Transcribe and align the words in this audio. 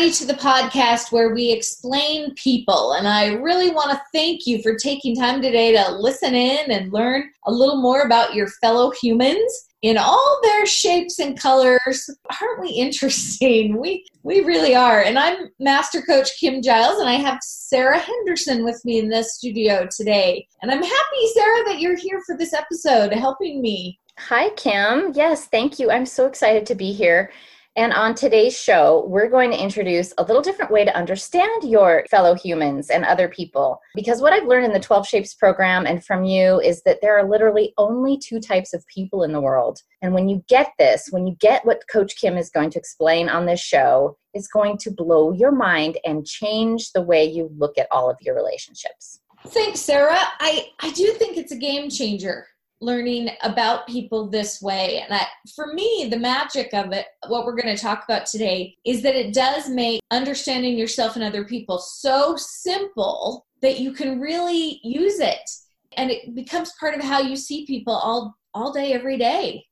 everybody 0.00 0.16
to 0.16 0.26
the 0.26 0.40
podcast 0.40 1.12
where 1.12 1.34
we 1.34 1.52
explain 1.52 2.34
people. 2.34 2.94
And 2.94 3.06
I 3.06 3.34
really 3.34 3.68
want 3.68 3.90
to 3.90 4.00
thank 4.14 4.46
you 4.46 4.62
for 4.62 4.74
taking 4.74 5.14
time 5.14 5.42
today 5.42 5.72
to 5.74 5.92
listen 5.92 6.34
in 6.34 6.70
and 6.70 6.90
learn 6.90 7.30
a 7.44 7.52
little 7.52 7.76
more 7.76 8.00
about 8.00 8.32
your 8.32 8.46
fellow 8.62 8.92
humans 8.92 9.68
in 9.82 9.98
all 9.98 10.40
their 10.42 10.64
shapes 10.64 11.18
and 11.18 11.38
colors. 11.38 12.08
Aren't 12.40 12.62
we 12.62 12.70
interesting? 12.70 13.76
We 13.80 14.06
we 14.22 14.40
really 14.40 14.74
are. 14.74 15.02
And 15.02 15.18
I'm 15.18 15.50
Master 15.58 16.00
Coach 16.00 16.30
Kim 16.40 16.62
Giles 16.62 16.98
and 16.98 17.08
I 17.08 17.16
have 17.16 17.38
Sarah 17.42 17.98
Henderson 17.98 18.64
with 18.64 18.82
me 18.86 19.00
in 19.00 19.10
the 19.10 19.22
studio 19.22 19.86
today. 19.94 20.46
And 20.62 20.70
I'm 20.70 20.82
happy 20.82 21.26
Sarah 21.34 21.64
that 21.66 21.78
you're 21.78 21.98
here 21.98 22.22
for 22.24 22.38
this 22.38 22.54
episode 22.54 23.12
helping 23.12 23.60
me. 23.60 24.00
Hi 24.18 24.48
Kim. 24.56 25.12
Yes, 25.12 25.44
thank 25.48 25.78
you. 25.78 25.90
I'm 25.90 26.06
so 26.06 26.24
excited 26.24 26.64
to 26.66 26.74
be 26.74 26.90
here. 26.90 27.30
And 27.76 27.92
on 27.92 28.16
today's 28.16 28.58
show, 28.58 29.04
we're 29.06 29.28
going 29.28 29.52
to 29.52 29.62
introduce 29.62 30.12
a 30.18 30.24
little 30.24 30.42
different 30.42 30.72
way 30.72 30.84
to 30.84 30.96
understand 30.96 31.62
your 31.62 32.04
fellow 32.10 32.34
humans 32.34 32.90
and 32.90 33.04
other 33.04 33.28
people. 33.28 33.80
Because 33.94 34.20
what 34.20 34.32
I've 34.32 34.48
learned 34.48 34.66
in 34.66 34.72
the 34.72 34.80
12 34.80 35.06
Shapes 35.06 35.34
program 35.34 35.86
and 35.86 36.04
from 36.04 36.24
you 36.24 36.60
is 36.60 36.82
that 36.82 36.98
there 37.00 37.16
are 37.16 37.28
literally 37.28 37.72
only 37.78 38.18
two 38.18 38.40
types 38.40 38.74
of 38.74 38.84
people 38.88 39.22
in 39.22 39.32
the 39.32 39.40
world. 39.40 39.78
And 40.02 40.12
when 40.12 40.28
you 40.28 40.44
get 40.48 40.72
this, 40.80 41.08
when 41.10 41.28
you 41.28 41.36
get 41.38 41.64
what 41.64 41.84
Coach 41.90 42.16
Kim 42.20 42.36
is 42.36 42.50
going 42.50 42.70
to 42.70 42.78
explain 42.78 43.28
on 43.28 43.46
this 43.46 43.60
show, 43.60 44.16
it's 44.34 44.48
going 44.48 44.76
to 44.78 44.90
blow 44.90 45.32
your 45.32 45.52
mind 45.52 45.96
and 46.04 46.26
change 46.26 46.90
the 46.90 47.02
way 47.02 47.24
you 47.24 47.52
look 47.56 47.78
at 47.78 47.88
all 47.92 48.10
of 48.10 48.16
your 48.20 48.34
relationships. 48.34 49.20
Thanks, 49.46 49.80
Sarah. 49.80 50.18
I, 50.40 50.70
I 50.80 50.90
do 50.90 51.12
think 51.12 51.36
it's 51.36 51.52
a 51.52 51.56
game 51.56 51.88
changer 51.88 52.46
learning 52.80 53.30
about 53.42 53.86
people 53.86 54.28
this 54.28 54.62
way. 54.62 55.04
And 55.08 55.20
for 55.54 55.72
me, 55.74 56.08
the 56.10 56.18
magic 56.18 56.72
of 56.72 56.92
it, 56.92 57.06
what 57.28 57.44
we're 57.44 57.60
going 57.60 57.74
to 57.74 57.82
talk 57.82 58.04
about 58.04 58.26
today, 58.26 58.76
is 58.84 59.02
that 59.02 59.14
it 59.14 59.34
does 59.34 59.68
make 59.68 60.00
understanding 60.10 60.76
yourself 60.76 61.16
and 61.16 61.24
other 61.24 61.44
people 61.44 61.78
so 61.78 62.36
simple 62.36 63.46
that 63.62 63.80
you 63.80 63.92
can 63.92 64.20
really 64.20 64.80
use 64.82 65.20
it. 65.20 65.50
And 65.96 66.10
it 66.10 66.34
becomes 66.34 66.72
part 66.80 66.94
of 66.94 67.02
how 67.02 67.20
you 67.20 67.36
see 67.36 67.66
people 67.66 67.94
all 67.94 68.36
all 68.52 68.72
day, 68.72 68.92
every 68.92 69.16
day. 69.16 69.64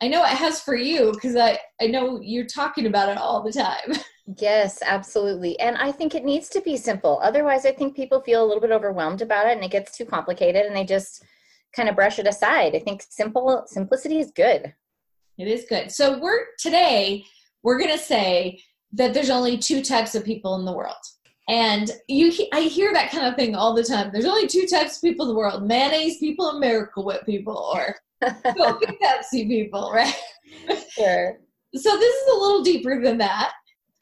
I 0.00 0.08
know 0.08 0.22
it 0.24 0.30
has 0.30 0.60
for 0.60 0.74
you 0.74 1.12
because 1.12 1.36
I, 1.36 1.58
I 1.80 1.86
know 1.86 2.18
you're 2.22 2.46
talking 2.46 2.86
about 2.86 3.08
it 3.08 3.18
all 3.18 3.42
the 3.42 3.52
time. 3.52 4.00
Yes, 4.38 4.78
absolutely. 4.86 5.58
And 5.58 5.76
I 5.76 5.90
think 5.90 6.14
it 6.14 6.24
needs 6.24 6.48
to 6.50 6.60
be 6.60 6.76
simple. 6.76 7.18
Otherwise, 7.22 7.66
I 7.66 7.72
think 7.72 7.96
people 7.96 8.20
feel 8.20 8.44
a 8.44 8.46
little 8.46 8.60
bit 8.60 8.70
overwhelmed 8.70 9.20
about 9.20 9.48
it 9.48 9.56
and 9.56 9.64
it 9.64 9.72
gets 9.72 9.96
too 9.96 10.04
complicated 10.04 10.64
and 10.64 10.76
they 10.76 10.84
just 10.84 11.24
kind 11.74 11.88
of 11.88 11.96
brush 11.96 12.18
it 12.18 12.26
aside. 12.26 12.74
I 12.74 12.78
think 12.78 13.04
simple 13.08 13.64
simplicity 13.66 14.18
is 14.18 14.30
good. 14.34 14.74
It 15.38 15.48
is 15.48 15.64
good. 15.68 15.90
So 15.90 16.18
we're 16.18 16.46
today 16.58 17.24
we're 17.62 17.78
going 17.78 17.92
to 17.92 17.98
say 17.98 18.60
that 18.92 19.14
there's 19.14 19.30
only 19.30 19.56
two 19.56 19.82
types 19.82 20.14
of 20.14 20.24
people 20.24 20.56
in 20.56 20.64
the 20.64 20.72
world. 20.72 20.96
And 21.48 21.90
you 22.08 22.32
I 22.52 22.62
hear 22.62 22.92
that 22.92 23.10
kind 23.10 23.26
of 23.26 23.34
thing 23.34 23.54
all 23.54 23.74
the 23.74 23.82
time. 23.82 24.10
There's 24.12 24.26
only 24.26 24.46
two 24.46 24.66
types 24.66 24.96
of 24.96 25.02
people 25.02 25.26
in 25.26 25.30
the 25.30 25.38
world. 25.38 25.66
Mayonnaise 25.66 26.18
people 26.18 26.50
and 26.50 26.60
Miracle 26.60 27.04
Whip 27.04 27.24
people 27.26 27.56
or 27.74 27.96
Coke 28.22 28.84
Pepsi 29.02 29.48
people, 29.48 29.90
right? 29.92 30.14
Sure. 30.90 31.38
So 31.74 31.96
this 31.96 32.14
is 32.14 32.34
a 32.34 32.38
little 32.38 32.62
deeper 32.62 33.00
than 33.02 33.18
that. 33.18 33.52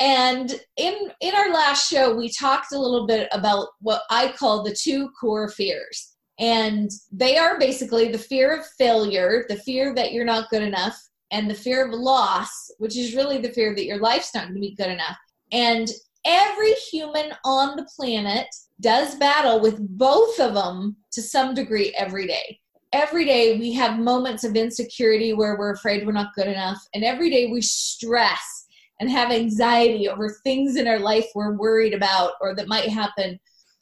And 0.01 0.61
in 0.77 1.11
in 1.21 1.35
our 1.35 1.51
last 1.51 1.89
show 1.89 2.15
we 2.15 2.31
talked 2.31 2.73
a 2.73 2.79
little 2.79 3.07
bit 3.07 3.29
about 3.33 3.69
what 3.81 4.03
I 4.11 4.33
call 4.33 4.63
the 4.63 4.75
two 4.75 5.11
core 5.19 5.48
fears. 5.48 6.17
And 6.41 6.91
they 7.12 7.36
are 7.36 7.58
basically 7.58 8.10
the 8.10 8.19
fear 8.19 8.56
of 8.56 8.66
failure, 8.78 9.44
the 9.48 9.56
fear 9.56 9.94
that 9.94 10.12
you're 10.12 10.24
not 10.24 10.48
good 10.48 10.62
enough, 10.62 10.98
and 11.30 11.48
the 11.48 11.55
fear 11.55 11.86
of 11.86 11.92
loss, 11.92 12.70
which 12.78 12.96
is 12.96 13.14
really 13.14 13.38
the 13.38 13.52
fear 13.52 13.74
that 13.74 13.84
your 13.84 14.00
life's 14.00 14.34
not 14.34 14.44
going 14.44 14.55
to 14.55 14.61
be 14.61 14.74
good 14.74 14.91
enough. 14.91 15.16
And 15.52 15.88
every 16.24 16.72
human 16.72 17.33
on 17.44 17.77
the 17.77 17.88
planet 17.96 18.46
does 18.80 19.14
battle 19.17 19.61
with 19.61 19.79
both 19.96 20.40
of 20.40 20.55
them 20.55 20.96
to 21.12 21.23
some 21.23 21.55
degree 21.55 21.95
every 21.96 22.27
day. 22.27 22.58
Every 22.92 23.24
day 23.24 23.58
we 23.58 23.73
have 23.74 24.00
moments 24.00 24.42
of 24.42 24.56
insecurity 24.56 25.34
where 25.34 25.56
we're 25.56 25.74
afraid 25.74 26.05
we're 26.05 26.12
not 26.12 26.34
good 26.34 26.48
enough. 26.48 26.79
And 26.95 27.05
every 27.05 27.30
day 27.30 27.46
we 27.52 27.61
stress 27.61 28.67
and 28.98 29.11
have 29.11 29.30
anxiety 29.30 30.08
over 30.08 30.30
things 30.42 30.77
in 30.77 30.89
our 30.89 30.98
life 30.98 31.27
we're 31.34 31.56
worried 31.56 31.95
about 31.95 32.33
or 32.40 32.55
that 32.55 32.68
might 32.68 32.89
happen 32.89 33.39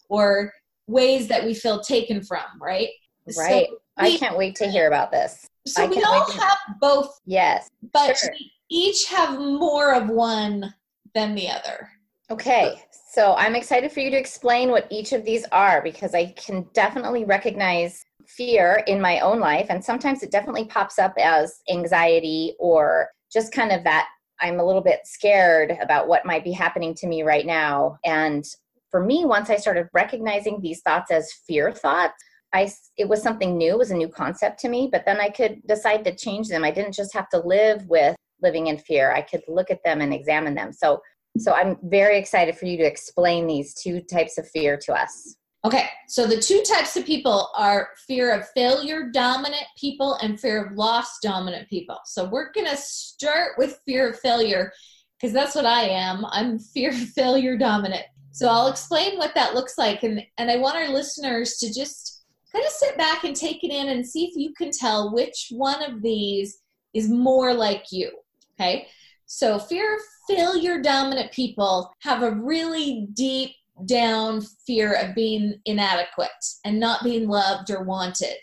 or 0.08 0.52
ways 0.88 1.28
that 1.28 1.44
we 1.44 1.54
feel 1.54 1.80
taken 1.80 2.22
from, 2.22 2.44
right? 2.60 2.88
Right. 3.36 3.66
So 3.68 3.78
we, 4.02 4.14
I 4.14 4.18
can't 4.18 4.36
wait 4.36 4.56
to 4.56 4.68
hear 4.68 4.88
about 4.88 5.12
this. 5.12 5.46
So 5.66 5.86
we 5.86 6.02
all 6.02 6.30
have 6.32 6.58
both. 6.80 7.20
Yes. 7.26 7.68
But 7.92 8.16
sure. 8.16 8.30
we 8.32 8.50
each 8.70 9.06
have 9.06 9.38
more 9.38 9.94
of 9.94 10.08
one 10.08 10.74
than 11.14 11.34
the 11.34 11.48
other. 11.48 11.90
Okay. 12.30 12.82
So 13.12 13.34
I'm 13.36 13.54
excited 13.54 13.92
for 13.92 14.00
you 14.00 14.10
to 14.10 14.18
explain 14.18 14.70
what 14.70 14.86
each 14.90 15.12
of 15.12 15.24
these 15.24 15.44
are 15.52 15.82
because 15.82 16.14
I 16.14 16.26
can 16.32 16.66
definitely 16.72 17.24
recognize 17.24 18.02
fear 18.26 18.82
in 18.86 19.00
my 19.00 19.20
own 19.20 19.40
life. 19.40 19.66
And 19.70 19.82
sometimes 19.82 20.22
it 20.22 20.30
definitely 20.30 20.66
pops 20.66 20.98
up 20.98 21.14
as 21.18 21.60
anxiety 21.70 22.54
or 22.58 23.08
just 23.32 23.52
kind 23.52 23.72
of 23.72 23.84
that 23.84 24.08
I'm 24.40 24.60
a 24.60 24.64
little 24.64 24.82
bit 24.82 25.00
scared 25.04 25.76
about 25.82 26.06
what 26.06 26.24
might 26.24 26.44
be 26.44 26.52
happening 26.52 26.94
to 26.96 27.06
me 27.06 27.22
right 27.22 27.46
now. 27.46 27.98
And 28.04 28.44
for 28.90 29.04
me, 29.04 29.24
once 29.24 29.50
I 29.50 29.56
started 29.56 29.88
recognizing 29.92 30.60
these 30.60 30.80
thoughts 30.80 31.10
as 31.10 31.32
fear 31.46 31.72
thoughts, 31.72 32.14
I 32.52 32.72
it 32.96 33.08
was 33.08 33.22
something 33.22 33.58
new, 33.58 33.72
it 33.72 33.78
was 33.78 33.90
a 33.90 33.96
new 33.96 34.08
concept 34.08 34.58
to 34.60 34.68
me, 34.68 34.88
but 34.90 35.04
then 35.04 35.20
I 35.20 35.28
could 35.28 35.60
decide 35.66 36.04
to 36.04 36.14
change 36.14 36.48
them. 36.48 36.64
I 36.64 36.70
didn't 36.70 36.94
just 36.94 37.12
have 37.12 37.28
to 37.30 37.38
live 37.38 37.86
with 37.86 38.16
living 38.42 38.68
in 38.68 38.78
fear. 38.78 39.12
I 39.12 39.22
could 39.22 39.42
look 39.48 39.70
at 39.70 39.82
them 39.84 40.00
and 40.00 40.14
examine 40.14 40.54
them. 40.54 40.72
So 40.72 41.00
so 41.36 41.52
I'm 41.52 41.76
very 41.84 42.18
excited 42.18 42.56
for 42.56 42.66
you 42.66 42.76
to 42.78 42.84
explain 42.84 43.46
these 43.46 43.74
two 43.74 44.00
types 44.00 44.38
of 44.38 44.48
fear 44.48 44.76
to 44.78 44.94
us. 44.94 45.36
Okay, 45.64 45.86
so 46.06 46.26
the 46.26 46.40
two 46.40 46.62
types 46.62 46.96
of 46.96 47.04
people 47.04 47.50
are 47.56 47.90
fear 48.06 48.32
of 48.32 48.48
failure 48.50 49.10
dominant 49.12 49.66
people 49.76 50.14
and 50.22 50.38
fear 50.38 50.64
of 50.64 50.72
loss 50.76 51.18
dominant 51.20 51.68
people. 51.68 51.98
So 52.06 52.28
we're 52.28 52.52
going 52.52 52.68
to 52.68 52.76
start 52.76 53.52
with 53.58 53.80
fear 53.84 54.08
of 54.08 54.20
failure 54.20 54.72
because 55.20 55.34
that's 55.34 55.56
what 55.56 55.66
I 55.66 55.82
am. 55.82 56.24
I'm 56.30 56.58
fear 56.60 56.90
of 56.90 56.96
failure 56.96 57.56
dominant. 57.58 58.04
So 58.32 58.48
I'll 58.48 58.68
explain 58.68 59.18
what 59.18 59.34
that 59.34 59.54
looks 59.54 59.78
like. 59.78 60.02
And, 60.02 60.22
and 60.38 60.50
I 60.50 60.56
want 60.56 60.76
our 60.76 60.88
listeners 60.88 61.56
to 61.58 61.72
just 61.72 62.24
kind 62.52 62.64
of 62.64 62.70
sit 62.70 62.96
back 62.96 63.24
and 63.24 63.34
take 63.34 63.64
it 63.64 63.72
in 63.72 63.88
and 63.88 64.06
see 64.06 64.26
if 64.26 64.36
you 64.36 64.52
can 64.54 64.70
tell 64.70 65.12
which 65.12 65.48
one 65.50 65.82
of 65.82 66.02
these 66.02 66.58
is 66.94 67.08
more 67.08 67.52
like 67.54 67.86
you. 67.90 68.10
Okay. 68.54 68.88
So 69.26 69.58
fear 69.58 69.94
of 69.94 70.00
failure 70.28 70.80
dominant 70.80 71.32
people 71.32 71.92
have 72.00 72.22
a 72.22 72.32
really 72.32 73.08
deep 73.12 73.50
down 73.86 74.40
fear 74.66 74.94
of 74.94 75.14
being 75.14 75.60
inadequate 75.66 76.30
and 76.64 76.80
not 76.80 77.04
being 77.04 77.28
loved 77.28 77.70
or 77.70 77.84
wanted. 77.84 78.36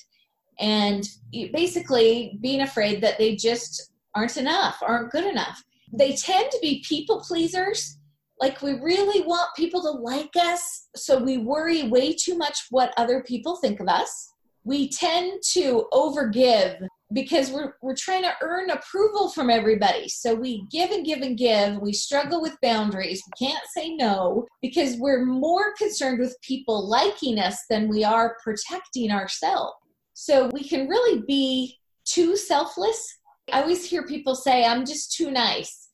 And 0.60 1.06
basically 1.32 2.38
being 2.42 2.62
afraid 2.62 3.02
that 3.02 3.18
they 3.18 3.36
just 3.36 3.92
aren't 4.14 4.38
enough, 4.38 4.78
aren't 4.82 5.12
good 5.12 5.26
enough. 5.26 5.62
They 5.92 6.16
tend 6.16 6.50
to 6.52 6.60
be 6.62 6.84
people 6.88 7.20
pleasers 7.20 7.98
like 8.40 8.62
we 8.62 8.74
really 8.80 9.26
want 9.26 9.56
people 9.56 9.82
to 9.82 9.92
like 9.92 10.36
us 10.36 10.88
so 10.96 11.18
we 11.18 11.38
worry 11.38 11.84
way 11.84 12.14
too 12.14 12.38
much 12.38 12.66
what 12.70 12.94
other 12.98 13.24
people 13.24 13.58
think 13.58 13.80
of 13.80 13.88
us. 13.88 14.32
We 14.64 14.90
tend 14.90 15.42
to 15.54 15.86
overgive 15.94 16.86
because 17.14 17.52
we're, 17.52 17.76
we're 17.82 17.96
trying 17.96 18.24
to 18.24 18.34
earn 18.42 18.72
approval 18.72 19.30
from 19.30 19.50
everybody. 19.50 20.10
So 20.10 20.34
we 20.34 20.66
give 20.72 20.90
and 20.90 21.06
give 21.06 21.22
and 21.22 21.38
give. 21.38 21.80
We 21.80 21.94
struggle 21.94 22.42
with 22.42 22.58
boundaries. 22.62 23.22
We 23.28 23.48
can't 23.48 23.64
say 23.76 23.96
no 23.96 24.46
because 24.62 24.98
we're 24.98 25.24
more 25.24 25.74
concerned 25.78 26.20
with 26.20 26.36
people 26.42 26.90
liking 26.90 27.40
us 27.40 27.58
than 27.70 27.88
we 27.88 28.04
are 28.04 28.38
protecting 28.44 29.12
ourselves. 29.12 29.76
So 30.14 30.50
we 30.52 30.64
can 30.64 30.88
really 30.88 31.22
be 31.28 31.78
too 32.06 32.36
selfless. 32.36 33.18
I 33.54 33.62
always 33.62 33.88
hear 33.88 34.08
people 34.08 34.34
say 34.34 34.66
i'm 34.66 34.86
just 34.86 35.14
too 35.14 35.30
nice 35.30 35.85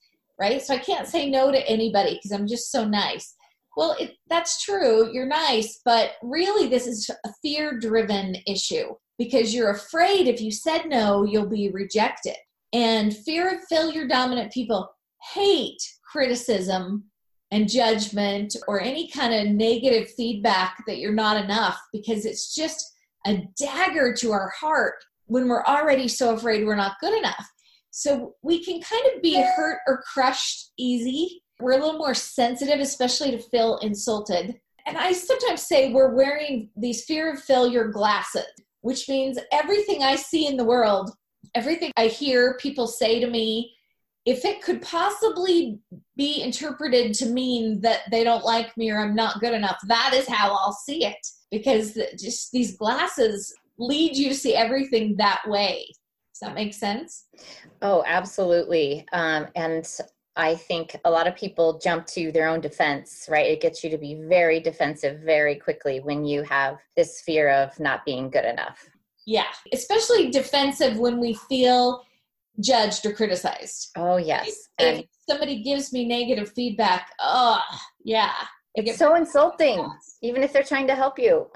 right? 0.42 0.62
So 0.62 0.74
I 0.74 0.80
can't 0.80 1.08
say 1.08 1.30
no 1.30 1.52
to 1.52 1.70
anybody 1.70 2.16
because 2.16 2.32
I'm 2.32 2.48
just 2.48 2.72
so 2.72 2.84
nice. 2.84 3.36
Well, 3.78 3.96
it, 4.00 4.16
that's 4.28 4.64
true. 4.64 5.14
You're 5.14 5.28
nice, 5.28 5.80
but 5.86 6.14
really, 6.24 6.68
this 6.68 6.88
is 6.88 7.10
a 7.26 7.30
fear 7.44 7.80
driven 7.80 8.36
issue 8.48 8.96
because 9.20 9.54
you're 9.54 9.70
afraid 9.70 10.28
if 10.28 10.42
you 10.42 10.52
said 10.52 10.88
no, 10.88 11.24
you'll 11.24 11.48
be 11.48 11.70
rejected. 11.70 12.36
And 12.74 13.16
fear 13.16 13.56
of 13.56 13.64
failure 13.70 14.08
dominant 14.08 14.52
people 14.52 14.90
hate 15.34 15.82
criticism 16.12 17.06
and 17.52 17.70
judgment 17.70 18.56
or 18.68 18.82
any 18.82 19.10
kind 19.10 19.34
of 19.34 19.54
negative 19.54 20.10
feedback 20.18 20.84
that 20.88 20.98
you're 20.98 21.14
not 21.14 21.42
enough 21.42 21.80
because 21.94 22.26
it's 22.26 22.56
just 22.56 22.84
a 23.28 23.44
dagger 23.60 24.14
to 24.16 24.32
our 24.32 24.52
heart 24.60 24.96
when 25.26 25.48
we're 25.48 25.64
already 25.66 26.08
so 26.08 26.34
afraid 26.34 26.66
we're 26.66 26.76
not 26.76 27.00
good 27.00 27.16
enough. 27.18 27.48
So 27.92 28.36
we 28.42 28.64
can 28.64 28.82
kind 28.82 29.04
of 29.14 29.22
be 29.22 29.40
hurt 29.40 29.80
or 29.86 30.02
crushed 30.02 30.72
easy. 30.78 31.44
We're 31.60 31.74
a 31.74 31.78
little 31.78 32.00
more 32.00 32.14
sensitive, 32.14 32.80
especially 32.80 33.32
to 33.32 33.40
feel 33.40 33.78
insulted. 33.80 34.60
And 34.88 34.98
I 34.98 35.12
sometimes 35.12 35.68
say 35.68 35.94
we're 35.94 36.16
wearing 36.16 36.70
these 36.76 37.04
fear 37.04 37.34
of 37.34 37.44
failure 37.44 37.90
glasses, 37.90 38.46
which 38.80 39.08
means 39.08 39.38
everything 39.52 40.02
I 40.02 40.16
see 40.16 40.48
in 40.48 40.58
the 40.58 40.66
world, 40.66 41.12
everything 41.54 41.92
I 41.98 42.08
hear 42.08 42.58
people 42.58 42.88
say 42.88 43.20
to 43.20 43.28
me, 43.30 43.76
if 44.26 44.46
it 44.46 44.62
could 44.62 44.82
possibly 44.82 45.80
be 46.16 46.42
interpreted 46.42 47.14
to 47.16 47.26
mean 47.26 47.82
that 47.82 48.02
they 48.10 48.24
don't 48.24 48.46
like 48.46 48.76
me 48.78 48.92
or 48.92 49.00
I'm 49.00 49.16
not 49.16 49.40
good 49.40 49.54
enough, 49.54 49.80
that 49.88 50.14
is 50.14 50.28
how 50.28 50.52
I'll 50.56 50.74
see 50.74 51.06
it. 51.06 51.28
Because 51.52 51.98
just 52.18 52.52
these 52.52 52.78
glasses 52.78 53.54
lead 53.78 54.16
you 54.16 54.30
to 54.30 54.36
see 54.36 54.56
everything 54.56 55.18
that 55.18 55.42
way. 55.48 55.88
Does 56.42 56.48
that 56.48 56.56
make 56.56 56.74
sense? 56.74 57.26
Oh, 57.84 58.04
absolutely. 58.08 59.06
Um, 59.14 59.46
and 59.56 59.88
I 60.36 60.56
think 60.56 60.96
a 61.06 61.12
lot 61.12 61.28
of 61.28 61.36
people 61.36 61.78
jump 61.78 62.08
to 62.08 62.32
their 62.32 62.48
own 62.48 62.62
defense, 62.62 63.28
right? 63.30 63.46
It 63.46 63.62
gets 63.62 63.84
you 63.84 63.92
to 63.92 63.98
be 64.00 64.16
very 64.28 64.60
defensive 64.60 65.22
very 65.22 65.56
quickly 65.56 66.00
when 66.00 66.26
you 66.26 66.42
have 66.42 66.78
this 66.98 67.22
fear 67.22 67.52
of 67.52 67.80
not 67.80 68.06
being 68.06 68.32
good 68.32 68.46
enough. 68.46 68.90
Yeah, 69.28 69.52
especially 69.72 70.32
defensive 70.32 70.98
when 70.98 71.20
we 71.20 71.36
feel 71.48 72.02
judged 72.60 73.06
or 73.06 73.14
criticized. 73.14 73.92
Oh, 73.96 74.18
yes. 74.18 74.48
If, 74.80 75.02
if 75.02 75.06
somebody 75.30 75.62
gives 75.62 75.94
me 75.94 76.08
negative 76.08 76.52
feedback, 76.54 77.12
oh, 77.20 77.62
yeah. 78.04 78.34
It's 78.74 78.98
so 78.98 79.14
insulting, 79.14 79.88
even 80.24 80.42
if 80.42 80.54
they're 80.54 80.64
trying 80.64 80.88
to 80.88 80.96
help 80.96 81.20
you. 81.20 81.52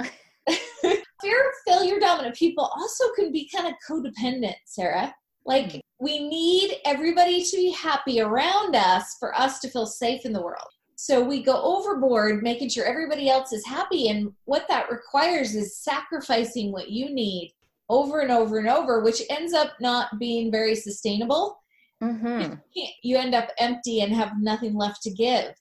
Fear 1.26 1.50
of 1.50 1.56
failure 1.74 2.00
dominant 2.00 2.36
people 2.36 2.70
also 2.78 3.06
can 3.16 3.32
be 3.32 3.50
kind 3.50 3.68
of 3.68 3.74
codependent, 3.90 4.54
Sarah. 4.66 5.12
Like, 5.44 5.70
mm-hmm. 5.70 5.80
we 6.00 6.28
need 6.28 6.78
everybody 6.86 7.44
to 7.44 7.58
be 7.58 7.72
happy 7.72 8.22
around 8.22 8.76
us 8.76 9.16
for 9.20 9.34
us 9.36 9.60
to 9.62 9.70
feel 9.70 9.88
safe 9.88 10.24
in 10.24 10.34
the 10.34 10.42
world. 10.42 10.68
So 10.98 11.24
we 11.24 11.42
go 11.42 11.60
overboard 11.64 12.44
making 12.44 12.70
sure 12.70 12.86
everybody 12.86 13.28
else 13.28 13.54
is 13.54 13.66
happy. 13.66 14.10
And 14.10 14.34
what 14.44 14.68
that 14.70 14.92
requires 14.92 15.56
is 15.56 15.80
sacrificing 15.80 16.72
what 16.72 16.92
you 16.92 17.10
need 17.10 17.54
over 17.90 18.20
and 18.20 18.32
over 18.32 18.60
and 18.60 18.70
over, 18.70 19.02
which 19.02 19.24
ends 19.32 19.54
up 19.54 19.72
not 19.82 20.20
being 20.20 20.52
very 20.52 20.76
sustainable. 20.76 21.60
Mm-hmm. 22.04 22.54
You 23.02 23.18
end 23.18 23.34
up 23.34 23.50
empty 23.58 24.02
and 24.02 24.14
have 24.14 24.34
nothing 24.40 24.76
left 24.76 25.02
to 25.02 25.10
give. 25.10 25.56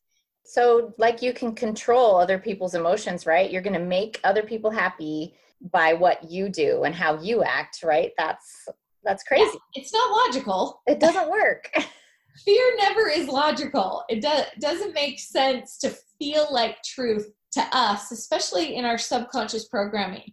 So, 0.45 0.93
like 0.99 1.23
you 1.23 1.33
can 1.33 1.55
control 1.55 2.17
other 2.17 2.39
people's 2.39 2.75
emotions, 2.75 3.25
right? 3.25 3.51
You're 3.51 3.63
going 3.63 3.81
to 3.81 3.87
make 3.87 4.21
other 4.25 4.43
people 4.43 4.71
happy 4.71 5.35
by 5.73 5.95
what 5.95 6.31
you 6.31 6.49
do 6.49 6.85
and 6.85 6.95
how 6.95 7.21
you 7.21 7.43
act, 7.43 7.83
right? 7.83 8.13
That's 8.19 8.69
that's 9.05 9.23
crazy. 9.23 9.45
Yeah, 9.45 9.83
it's 9.83 9.93
not 9.93 10.11
logical. 10.27 10.81
It 10.87 10.99
doesn't 11.01 11.31
work. 11.31 11.71
Fear 12.45 12.77
never 12.79 13.09
is 13.09 13.29
logical. 13.29 14.05
It 14.09 14.23
do- 14.23 14.61
doesn't 14.61 14.95
make 14.95 15.21
sense 15.21 15.79
to 15.79 15.95
feel 16.19 16.49
like 16.51 16.83
truth 16.83 17.31
to 17.53 17.63
us, 17.73 18.11
especially 18.11 18.77
in 18.77 18.85
our 18.85 18.99
subconscious 18.99 19.69
programming. 19.69 20.33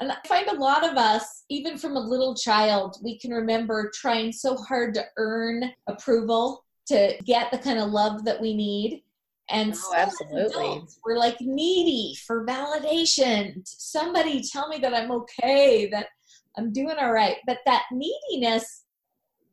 And 0.00 0.12
I 0.12 0.16
find 0.28 0.48
a 0.48 0.54
lot 0.54 0.84
of 0.84 0.96
us, 0.96 1.44
even 1.48 1.78
from 1.78 1.96
a 1.96 2.00
little 2.00 2.34
child, 2.34 2.98
we 3.02 3.18
can 3.18 3.30
remember 3.30 3.90
trying 3.94 4.32
so 4.32 4.56
hard 4.56 4.92
to 4.94 5.04
earn 5.16 5.70
approval, 5.88 6.64
to 6.88 7.16
get 7.24 7.50
the 7.50 7.58
kind 7.58 7.78
of 7.78 7.90
love 7.90 8.24
that 8.24 8.40
we 8.40 8.54
need. 8.54 9.02
And 9.50 9.74
oh, 9.76 9.94
absolutely. 9.96 10.82
We're 11.04 11.18
like 11.18 11.36
needy 11.40 12.16
for 12.26 12.44
validation. 12.46 13.60
Somebody 13.64 14.42
tell 14.42 14.68
me 14.68 14.78
that 14.78 14.94
I'm 14.94 15.10
okay, 15.12 15.88
that 15.90 16.08
I'm 16.56 16.72
doing 16.72 16.96
all 16.98 17.12
right. 17.12 17.36
But 17.46 17.58
that 17.66 17.84
neediness, 17.92 18.84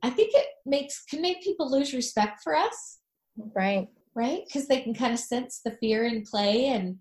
I 0.01 0.09
think 0.09 0.31
it 0.33 0.47
makes 0.65 1.03
can 1.05 1.21
make 1.21 1.43
people 1.43 1.69
lose 1.71 1.93
respect 1.93 2.41
for 2.43 2.55
us. 2.55 2.99
Right. 3.55 3.87
Right? 4.15 4.41
Because 4.45 4.67
they 4.67 4.81
can 4.81 4.93
kind 4.93 5.13
of 5.13 5.19
sense 5.19 5.61
the 5.63 5.71
fear 5.71 6.05
in 6.05 6.23
play 6.23 6.67
and 6.67 6.97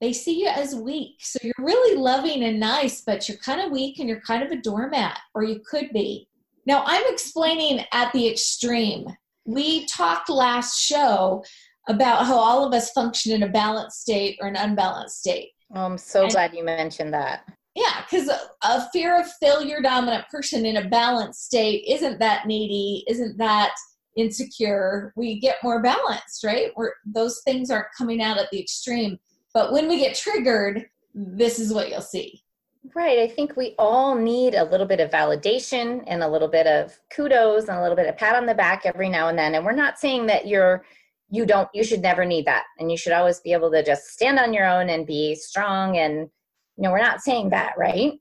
they 0.00 0.12
see 0.12 0.40
you 0.40 0.48
as 0.48 0.74
weak. 0.74 1.16
So 1.20 1.38
you're 1.42 1.54
really 1.58 1.96
loving 1.96 2.44
and 2.44 2.60
nice, 2.60 3.00
but 3.00 3.28
you're 3.28 3.38
kind 3.38 3.60
of 3.60 3.72
weak 3.72 3.98
and 3.98 4.08
you're 4.08 4.20
kind 4.20 4.42
of 4.42 4.50
a 4.50 4.60
doormat, 4.60 5.18
or 5.34 5.42
you 5.42 5.60
could 5.68 5.90
be. 5.92 6.28
Now, 6.66 6.82
I'm 6.84 7.04
explaining 7.06 7.84
at 7.92 8.12
the 8.12 8.28
extreme. 8.28 9.06
We 9.46 9.86
talked 9.86 10.28
last 10.28 10.78
show 10.78 11.44
about 11.88 12.26
how 12.26 12.36
all 12.36 12.66
of 12.66 12.72
us 12.72 12.90
function 12.90 13.32
in 13.32 13.42
a 13.42 13.48
balanced 13.48 14.00
state 14.00 14.38
or 14.40 14.48
an 14.48 14.56
unbalanced 14.56 15.20
state. 15.20 15.50
Oh, 15.74 15.84
I'm 15.84 15.98
so 15.98 16.22
and, 16.24 16.32
glad 16.32 16.54
you 16.54 16.64
mentioned 16.64 17.12
that. 17.14 17.48
Yeah, 17.74 18.02
because 18.02 18.28
a, 18.28 18.38
a 18.62 18.88
fear 18.92 19.20
of 19.20 19.30
failure 19.40 19.80
dominant 19.82 20.28
person 20.28 20.64
in 20.64 20.78
a 20.78 20.88
balanced 20.88 21.44
state 21.44 21.84
isn't 21.86 22.18
that 22.18 22.46
needy, 22.46 23.04
isn't 23.08 23.36
that 23.38 23.72
insecure. 24.16 25.12
We 25.14 25.38
get 25.38 25.56
more 25.62 25.82
balanced, 25.82 26.42
right? 26.42 26.70
Where 26.74 26.94
those 27.04 27.42
things 27.44 27.70
aren't 27.70 27.88
coming 27.96 28.22
out 28.22 28.38
at 28.38 28.50
the 28.50 28.60
extreme. 28.60 29.18
But 29.52 29.72
when 29.72 29.88
we 29.88 29.98
get 29.98 30.16
triggered, 30.16 30.86
this 31.14 31.58
is 31.58 31.72
what 31.72 31.90
you'll 31.90 32.00
see. 32.00 32.42
Right. 32.94 33.18
I 33.18 33.28
think 33.28 33.56
we 33.56 33.74
all 33.78 34.14
need 34.14 34.54
a 34.54 34.64
little 34.64 34.86
bit 34.86 35.00
of 35.00 35.10
validation 35.10 36.04
and 36.06 36.22
a 36.22 36.28
little 36.28 36.48
bit 36.48 36.66
of 36.66 36.96
kudos 37.10 37.68
and 37.68 37.78
a 37.78 37.82
little 37.82 37.96
bit 37.96 38.06
of 38.06 38.16
pat 38.16 38.36
on 38.36 38.46
the 38.46 38.54
back 38.54 38.82
every 38.84 39.08
now 39.08 39.28
and 39.28 39.38
then. 39.38 39.54
And 39.54 39.64
we're 39.64 39.72
not 39.72 39.98
saying 39.98 40.26
that 40.26 40.46
you're 40.46 40.84
you 41.30 41.44
don't 41.44 41.68
you 41.74 41.82
should 41.82 42.02
never 42.02 42.24
need 42.24 42.46
that 42.46 42.64
and 42.78 42.90
you 42.90 42.96
should 42.96 43.12
always 43.12 43.40
be 43.40 43.52
able 43.52 43.70
to 43.70 43.84
just 43.84 44.12
stand 44.12 44.38
on 44.38 44.54
your 44.54 44.66
own 44.66 44.88
and 44.88 45.06
be 45.06 45.34
strong 45.34 45.96
and 45.98 46.14
you 46.76 46.82
know 46.82 46.90
we're 46.90 46.98
not 46.98 47.20
saying 47.20 47.50
that 47.50 47.72
right 47.76 48.12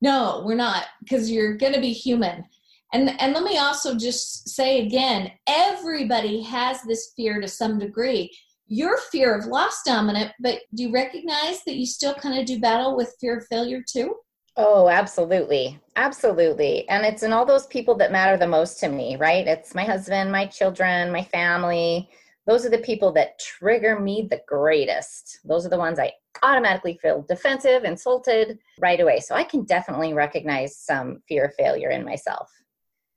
no 0.00 0.42
we're 0.44 0.54
not 0.54 0.84
because 1.00 1.30
you're 1.30 1.56
going 1.56 1.72
to 1.72 1.80
be 1.80 1.92
human 1.92 2.44
and 2.92 3.20
and 3.20 3.32
let 3.32 3.42
me 3.42 3.58
also 3.58 3.96
just 3.96 4.48
say 4.48 4.86
again 4.86 5.30
everybody 5.48 6.40
has 6.42 6.82
this 6.82 7.12
fear 7.16 7.40
to 7.40 7.48
some 7.48 7.78
degree 7.78 8.30
your 8.68 8.98
fear 8.98 9.34
of 9.34 9.46
loss 9.46 9.82
dominant, 9.84 10.32
but 10.40 10.60
do 10.74 10.84
you 10.84 10.92
recognize 10.92 11.62
that 11.64 11.76
you 11.76 11.86
still 11.86 12.14
kind 12.14 12.38
of 12.38 12.46
do 12.46 12.58
battle 12.60 12.96
with 12.96 13.14
fear 13.20 13.38
of 13.38 13.46
failure 13.46 13.82
too? 13.86 14.16
Oh, 14.56 14.88
absolutely. 14.88 15.78
Absolutely. 15.96 16.88
And 16.88 17.04
it's 17.04 17.22
in 17.22 17.32
all 17.32 17.44
those 17.44 17.66
people 17.66 17.94
that 17.96 18.10
matter 18.10 18.36
the 18.36 18.46
most 18.46 18.80
to 18.80 18.88
me, 18.88 19.16
right? 19.16 19.46
It's 19.46 19.74
my 19.74 19.84
husband, 19.84 20.32
my 20.32 20.46
children, 20.46 21.12
my 21.12 21.22
family. 21.22 22.08
Those 22.46 22.64
are 22.64 22.70
the 22.70 22.78
people 22.78 23.12
that 23.12 23.38
trigger 23.38 23.98
me 23.98 24.28
the 24.30 24.40
greatest. 24.46 25.40
Those 25.44 25.66
are 25.66 25.70
the 25.70 25.78
ones 25.78 25.98
I 25.98 26.12
automatically 26.42 26.98
feel 27.02 27.24
defensive, 27.28 27.84
insulted 27.84 28.58
right 28.78 29.00
away. 29.00 29.20
So 29.20 29.34
I 29.34 29.44
can 29.44 29.64
definitely 29.64 30.14
recognize 30.14 30.76
some 30.76 31.22
fear 31.28 31.46
of 31.46 31.54
failure 31.54 31.90
in 31.90 32.04
myself. 32.04 32.50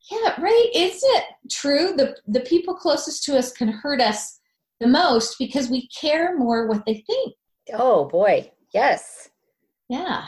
Yeah, 0.10 0.40
right. 0.42 0.70
Is 0.74 1.02
it 1.04 1.24
true 1.52 1.94
the 1.96 2.16
the 2.28 2.40
people 2.42 2.74
closest 2.74 3.24
to 3.26 3.38
us 3.38 3.52
can 3.52 3.68
hurt 3.68 4.02
us 4.02 4.40
the 4.80 4.88
most 4.88 5.38
because 5.38 5.70
we 5.70 5.88
care 5.90 6.38
more 6.38 6.68
what 6.68 6.86
they 6.86 7.04
think. 7.06 7.36
Oh 7.74 8.06
boy, 8.06 8.52
yes. 8.74 9.30
Yeah. 9.90 10.26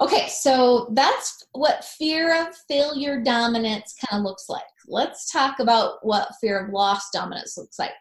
Okay, 0.00 0.28
so 0.28 0.90
that's 0.94 1.46
what 1.52 1.84
fear 1.84 2.42
of 2.42 2.56
failure 2.68 3.20
dominance 3.22 3.94
kind 3.94 4.20
of 4.20 4.24
looks 4.24 4.48
like. 4.48 4.62
Let's 4.86 5.30
talk 5.30 5.58
about 5.60 5.98
what 6.02 6.34
fear 6.40 6.64
of 6.64 6.72
loss 6.72 7.10
dominance 7.12 7.58
looks 7.58 7.78
like. 7.78 7.92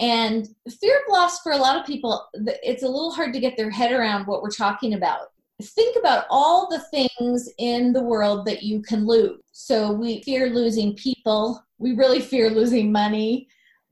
And 0.00 0.48
fear 0.80 0.96
of 0.96 1.12
loss 1.12 1.40
for 1.40 1.52
a 1.52 1.58
lot 1.58 1.78
of 1.78 1.86
people, 1.86 2.26
it's 2.34 2.82
a 2.82 2.88
little 2.88 3.12
hard 3.12 3.34
to 3.34 3.40
get 3.40 3.56
their 3.58 3.70
head 3.70 3.92
around 3.92 4.26
what 4.26 4.42
we're 4.42 4.50
talking 4.50 4.94
about. 4.94 5.28
Think 5.62 5.96
about 5.98 6.24
all 6.30 6.68
the 6.70 6.80
things 6.90 7.50
in 7.58 7.92
the 7.92 8.02
world 8.02 8.46
that 8.46 8.62
you 8.62 8.80
can 8.80 9.06
lose. 9.06 9.40
So 9.52 9.92
we 9.92 10.22
fear 10.22 10.48
losing 10.48 10.94
people, 10.94 11.62
we 11.76 11.92
really 11.92 12.20
fear 12.20 12.48
losing 12.48 12.90
money, 12.90 13.46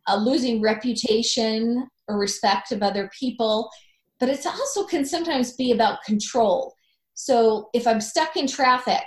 uh, 0.07 0.17
losing 0.17 0.63
reputation 0.63 1.87
or 2.09 2.19
respect 2.19 2.73
of 2.73 2.83
other 2.83 3.11
people, 3.19 3.71
but 4.19 4.31
it 4.31 4.47
also 4.47 4.85
can 4.85 5.05
sometimes 5.05 5.53
be 5.53 5.73
about 5.73 6.03
control. 6.05 6.75
So 7.13 7.69
if 7.75 7.87
I'm 7.87 8.01
stuck 8.01 8.37
in 8.37 8.47
traffic 8.47 9.05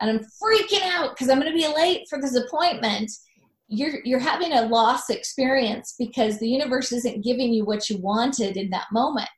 and 0.00 0.10
I'm 0.10 0.18
freaking 0.18 0.82
out 0.82 1.10
because 1.10 1.28
I'm 1.28 1.40
going 1.40 1.52
to 1.52 1.56
be 1.56 1.72
late 1.72 2.08
for 2.08 2.20
this 2.20 2.34
appointment, 2.34 3.12
you're 3.70 4.00
you're 4.04 4.18
having 4.18 4.52
a 4.52 4.66
loss 4.66 5.10
experience 5.10 5.94
because 5.98 6.38
the 6.38 6.48
universe 6.48 6.92
isn't 6.92 7.24
giving 7.24 7.52
you 7.52 7.64
what 7.64 7.88
you 7.88 7.98
wanted 7.98 8.56
in 8.56 8.68
that 8.70 8.86
moment. 8.92 9.28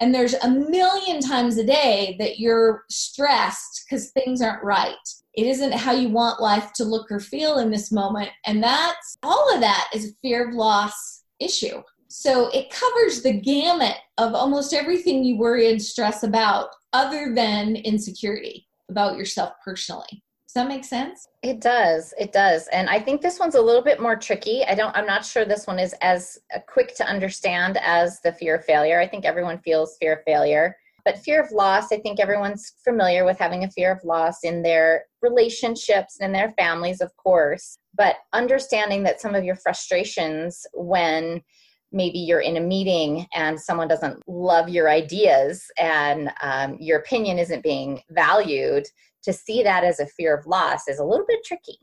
And 0.00 0.12
there's 0.12 0.34
a 0.34 0.50
million 0.50 1.20
times 1.20 1.56
a 1.58 1.64
day 1.64 2.16
that 2.18 2.40
you're 2.40 2.82
stressed 2.90 3.84
because 3.84 4.10
things 4.10 4.42
aren't 4.42 4.64
right. 4.64 4.96
It 5.34 5.46
isn't 5.46 5.72
how 5.72 5.92
you 5.92 6.08
want 6.08 6.42
life 6.42 6.72
to 6.74 6.84
look 6.84 7.10
or 7.12 7.20
feel 7.20 7.58
in 7.58 7.70
this 7.70 7.92
moment. 7.92 8.30
And 8.44 8.60
that's 8.60 9.16
all 9.22 9.54
of 9.54 9.60
that 9.60 9.88
is 9.94 10.10
a 10.10 10.14
fear 10.20 10.48
of 10.48 10.54
loss 10.54 11.22
issue. 11.38 11.82
So 12.08 12.48
it 12.48 12.70
covers 12.70 13.22
the 13.22 13.40
gamut 13.40 13.96
of 14.18 14.34
almost 14.34 14.74
everything 14.74 15.22
you 15.22 15.38
worry 15.38 15.70
and 15.70 15.80
stress 15.80 16.24
about, 16.24 16.70
other 16.92 17.32
than 17.34 17.76
insecurity 17.76 18.66
about 18.90 19.16
yourself 19.16 19.52
personally. 19.64 20.22
Does 20.52 20.64
that 20.64 20.68
make 20.68 20.84
sense? 20.84 21.28
It 21.42 21.62
does. 21.62 22.12
It 22.18 22.30
does. 22.30 22.68
And 22.68 22.90
I 22.90 23.00
think 23.00 23.22
this 23.22 23.38
one's 23.38 23.54
a 23.54 23.62
little 23.62 23.80
bit 23.80 24.02
more 24.02 24.16
tricky. 24.16 24.62
I 24.66 24.74
don't 24.74 24.94
I'm 24.94 25.06
not 25.06 25.24
sure 25.24 25.46
this 25.46 25.66
one 25.66 25.78
is 25.78 25.94
as 26.02 26.40
uh, 26.54 26.58
quick 26.68 26.94
to 26.96 27.06
understand 27.06 27.78
as 27.80 28.20
the 28.20 28.34
fear 28.34 28.56
of 28.56 28.64
failure. 28.66 29.00
I 29.00 29.08
think 29.08 29.24
everyone 29.24 29.60
feels 29.60 29.96
fear 29.96 30.16
of 30.16 30.24
failure. 30.26 30.76
But 31.06 31.16
fear 31.20 31.42
of 31.42 31.50
loss, 31.52 31.90
I 31.90 32.00
think 32.00 32.20
everyone's 32.20 32.74
familiar 32.84 33.24
with 33.24 33.38
having 33.38 33.64
a 33.64 33.70
fear 33.70 33.92
of 33.92 34.04
loss 34.04 34.44
in 34.44 34.62
their 34.62 35.06
relationships 35.22 36.18
and 36.20 36.26
in 36.26 36.32
their 36.32 36.52
families, 36.58 37.00
of 37.00 37.16
course. 37.16 37.78
But 37.96 38.16
understanding 38.34 39.04
that 39.04 39.22
some 39.22 39.34
of 39.34 39.44
your 39.44 39.56
frustrations 39.56 40.66
when 40.74 41.40
maybe 41.92 42.18
you're 42.18 42.40
in 42.40 42.58
a 42.58 42.60
meeting 42.60 43.26
and 43.34 43.58
someone 43.58 43.88
doesn't 43.88 44.22
love 44.28 44.68
your 44.68 44.90
ideas 44.90 45.64
and 45.78 46.30
um, 46.42 46.76
your 46.78 46.98
opinion 46.98 47.38
isn't 47.38 47.62
being 47.62 48.02
valued, 48.10 48.86
to 49.24 49.32
see 49.32 49.62
that 49.62 49.84
as 49.84 50.00
a 50.00 50.06
fear 50.06 50.36
of 50.36 50.46
loss 50.46 50.88
is 50.88 50.98
a 50.98 51.04
little 51.04 51.26
bit 51.26 51.44
tricky. 51.44 51.78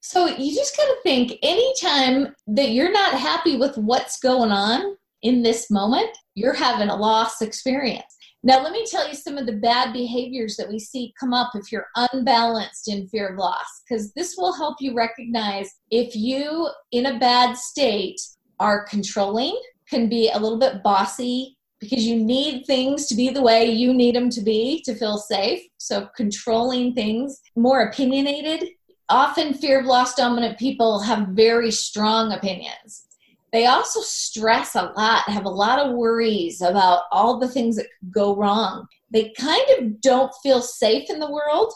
So 0.00 0.26
you 0.26 0.54
just 0.54 0.76
got 0.76 0.86
to 0.86 0.96
think 1.02 1.38
anytime 1.42 2.34
that 2.46 2.70
you're 2.70 2.92
not 2.92 3.14
happy 3.14 3.56
with 3.56 3.76
what's 3.76 4.18
going 4.18 4.50
on 4.50 4.96
in 5.22 5.42
this 5.42 5.70
moment, 5.70 6.08
you're 6.34 6.54
having 6.54 6.88
a 6.88 6.96
loss 6.96 7.42
experience. 7.42 8.16
Now, 8.42 8.62
let 8.62 8.72
me 8.72 8.86
tell 8.86 9.06
you 9.06 9.14
some 9.14 9.36
of 9.36 9.44
the 9.44 9.52
bad 9.52 9.92
behaviors 9.92 10.56
that 10.56 10.70
we 10.70 10.78
see 10.78 11.12
come 11.20 11.34
up 11.34 11.50
if 11.54 11.70
you're 11.70 11.88
unbalanced 11.94 12.88
in 12.88 13.06
fear 13.08 13.28
of 13.28 13.38
loss, 13.38 13.82
because 13.86 14.14
this 14.14 14.34
will 14.38 14.54
help 14.54 14.76
you 14.80 14.94
recognize 14.94 15.68
if 15.90 16.16
you, 16.16 16.70
in 16.92 17.04
a 17.04 17.18
bad 17.18 17.54
state, 17.58 18.18
are 18.58 18.86
controlling, 18.86 19.60
can 19.90 20.08
be 20.08 20.30
a 20.30 20.38
little 20.38 20.58
bit 20.58 20.82
bossy, 20.82 21.58
because 21.80 22.04
you 22.04 22.16
need 22.16 22.64
things 22.66 23.06
to 23.06 23.14
be 23.14 23.30
the 23.30 23.42
way 23.42 23.64
you 23.64 23.92
need 23.92 24.14
them 24.14 24.30
to 24.30 24.42
be 24.42 24.82
to 24.84 24.94
feel 24.94 25.16
safe. 25.18 25.62
So, 25.78 26.08
controlling 26.16 26.94
things, 26.94 27.40
more 27.56 27.82
opinionated. 27.82 28.68
Often, 29.08 29.54
fear 29.54 29.80
of 29.80 29.86
loss 29.86 30.14
dominant 30.14 30.58
people 30.58 31.00
have 31.00 31.28
very 31.28 31.70
strong 31.70 32.32
opinions 32.32 33.06
they 33.52 33.66
also 33.66 34.00
stress 34.00 34.74
a 34.74 34.92
lot, 34.96 35.28
have 35.28 35.44
a 35.44 35.50
lot 35.50 35.78
of 35.78 35.94
worries 35.94 36.60
about 36.60 37.02
all 37.10 37.38
the 37.38 37.48
things 37.48 37.76
that 37.76 37.86
could 37.98 38.12
go 38.12 38.36
wrong. 38.36 38.86
They 39.10 39.32
kind 39.36 39.64
of 39.78 40.00
don't 40.00 40.32
feel 40.42 40.62
safe 40.62 41.10
in 41.10 41.18
the 41.18 41.30
world, 41.30 41.72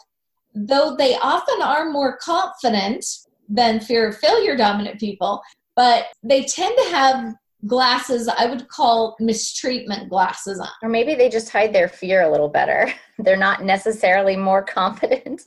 though 0.53 0.95
they 0.95 1.17
often 1.17 1.61
are 1.61 1.91
more 1.91 2.17
confident 2.17 3.05
than 3.49 3.81
fear 3.81 4.07
of 4.07 4.17
failure 4.17 4.55
dominant 4.55 4.99
people, 4.99 5.41
but 5.75 6.05
they 6.23 6.45
tend 6.45 6.75
to 6.77 6.91
have 6.91 7.33
glasses 7.65 8.27
I 8.27 8.45
would 8.45 8.67
call 8.67 9.15
mistreatment 9.19 10.09
glasses 10.09 10.59
on. 10.59 10.69
Or 10.83 10.89
maybe 10.89 11.15
they 11.15 11.29
just 11.29 11.49
hide 11.49 11.73
their 11.73 11.87
fear 11.87 12.21
a 12.21 12.31
little 12.31 12.49
better. 12.49 12.93
They're 13.19 13.37
not 13.37 13.63
necessarily 13.63 14.35
more 14.35 14.63
confident. 14.65 15.41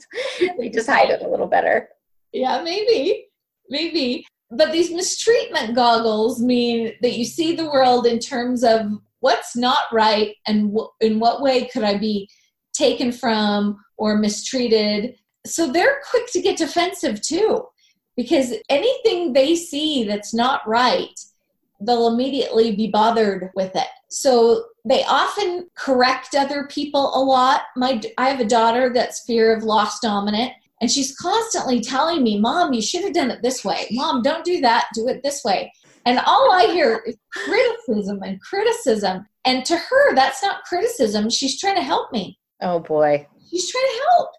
they 0.58 0.68
just 0.68 0.88
hide 0.88 1.10
it 1.10 1.22
a 1.22 1.28
little 1.28 1.46
better. 1.46 1.88
Yeah, 2.32 2.62
maybe. 2.62 3.26
Maybe 3.70 4.24
but 4.50 4.72
these 4.72 4.90
mistreatment 4.90 5.74
goggles 5.74 6.40
mean 6.40 6.92
that 7.02 7.18
you 7.18 7.24
see 7.24 7.54
the 7.54 7.70
world 7.70 8.06
in 8.06 8.18
terms 8.18 8.64
of 8.64 8.92
what's 9.20 9.56
not 9.56 9.78
right 9.92 10.34
and 10.46 10.72
w- 10.72 10.88
in 11.00 11.20
what 11.20 11.42
way 11.42 11.66
could 11.66 11.82
I 11.82 11.98
be 11.98 12.28
taken 12.72 13.12
from 13.12 13.78
or 13.96 14.16
mistreated. 14.16 15.16
So 15.44 15.70
they're 15.70 16.00
quick 16.08 16.30
to 16.32 16.40
get 16.40 16.56
defensive 16.56 17.20
too, 17.20 17.66
because 18.16 18.54
anything 18.70 19.32
they 19.32 19.54
see 19.54 20.04
that's 20.04 20.32
not 20.32 20.66
right, 20.66 21.18
they'll 21.80 22.08
immediately 22.08 22.74
be 22.74 22.88
bothered 22.90 23.50
with 23.54 23.74
it. 23.76 23.86
So 24.08 24.64
they 24.84 25.04
often 25.04 25.68
correct 25.74 26.34
other 26.34 26.66
people 26.66 27.12
a 27.14 27.22
lot. 27.22 27.62
My 27.76 28.00
I 28.16 28.28
have 28.30 28.40
a 28.40 28.44
daughter 28.44 28.90
that's 28.92 29.24
fear 29.24 29.54
of 29.54 29.62
loss 29.62 30.00
dominant 30.00 30.52
and 30.80 30.90
she's 30.90 31.16
constantly 31.16 31.80
telling 31.80 32.22
me, 32.22 32.38
Mom, 32.40 32.72
you 32.72 32.82
should 32.82 33.02
have 33.02 33.12
done 33.12 33.30
it 33.30 33.42
this 33.42 33.64
way. 33.64 33.86
Mom, 33.90 34.22
don't 34.22 34.44
do 34.44 34.60
that. 34.60 34.86
Do 34.94 35.08
it 35.08 35.22
this 35.22 35.42
way. 35.44 35.72
And 36.06 36.20
all 36.24 36.52
I 36.52 36.66
hear 36.66 37.02
is 37.06 37.16
criticism 37.32 38.20
and 38.22 38.40
criticism. 38.40 39.26
And 39.44 39.64
to 39.66 39.76
her, 39.76 40.14
that's 40.14 40.42
not 40.42 40.64
criticism. 40.64 41.28
She's 41.30 41.58
trying 41.58 41.76
to 41.76 41.82
help 41.82 42.12
me. 42.12 42.38
Oh, 42.62 42.80
boy. 42.80 43.26
She's 43.50 43.70
trying 43.70 43.84
to 43.84 44.02
help. 44.10 44.30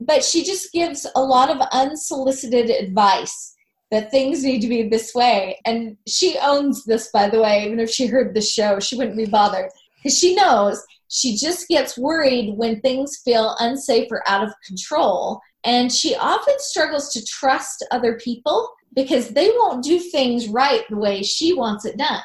But 0.00 0.24
she 0.24 0.42
just 0.42 0.72
gives 0.72 1.06
a 1.14 1.22
lot 1.22 1.50
of 1.50 1.60
unsolicited 1.72 2.70
advice 2.70 3.54
that 3.92 4.10
things 4.10 4.42
need 4.42 4.60
to 4.62 4.68
be 4.68 4.88
this 4.88 5.14
way. 5.14 5.60
And 5.64 5.96
she 6.08 6.36
owns 6.42 6.84
this, 6.84 7.10
by 7.12 7.28
the 7.28 7.40
way. 7.40 7.64
Even 7.64 7.78
if 7.78 7.90
she 7.90 8.06
heard 8.06 8.34
the 8.34 8.40
show, 8.40 8.80
she 8.80 8.96
wouldn't 8.96 9.16
be 9.16 9.26
bothered 9.26 9.70
because 10.02 10.18
she 10.18 10.34
knows 10.34 10.84
she 11.08 11.36
just 11.36 11.68
gets 11.68 11.96
worried 11.96 12.56
when 12.56 12.80
things 12.80 13.20
feel 13.24 13.54
unsafe 13.60 14.08
or 14.10 14.28
out 14.28 14.42
of 14.42 14.52
control 14.66 15.40
and 15.64 15.92
she 15.92 16.16
often 16.16 16.54
struggles 16.58 17.12
to 17.12 17.24
trust 17.24 17.86
other 17.90 18.18
people 18.18 18.68
because 18.94 19.28
they 19.28 19.50
won't 19.50 19.84
do 19.84 19.98
things 19.98 20.48
right 20.48 20.82
the 20.90 20.96
way 20.96 21.22
she 21.22 21.52
wants 21.52 21.84
it 21.84 21.96
done. 21.96 22.22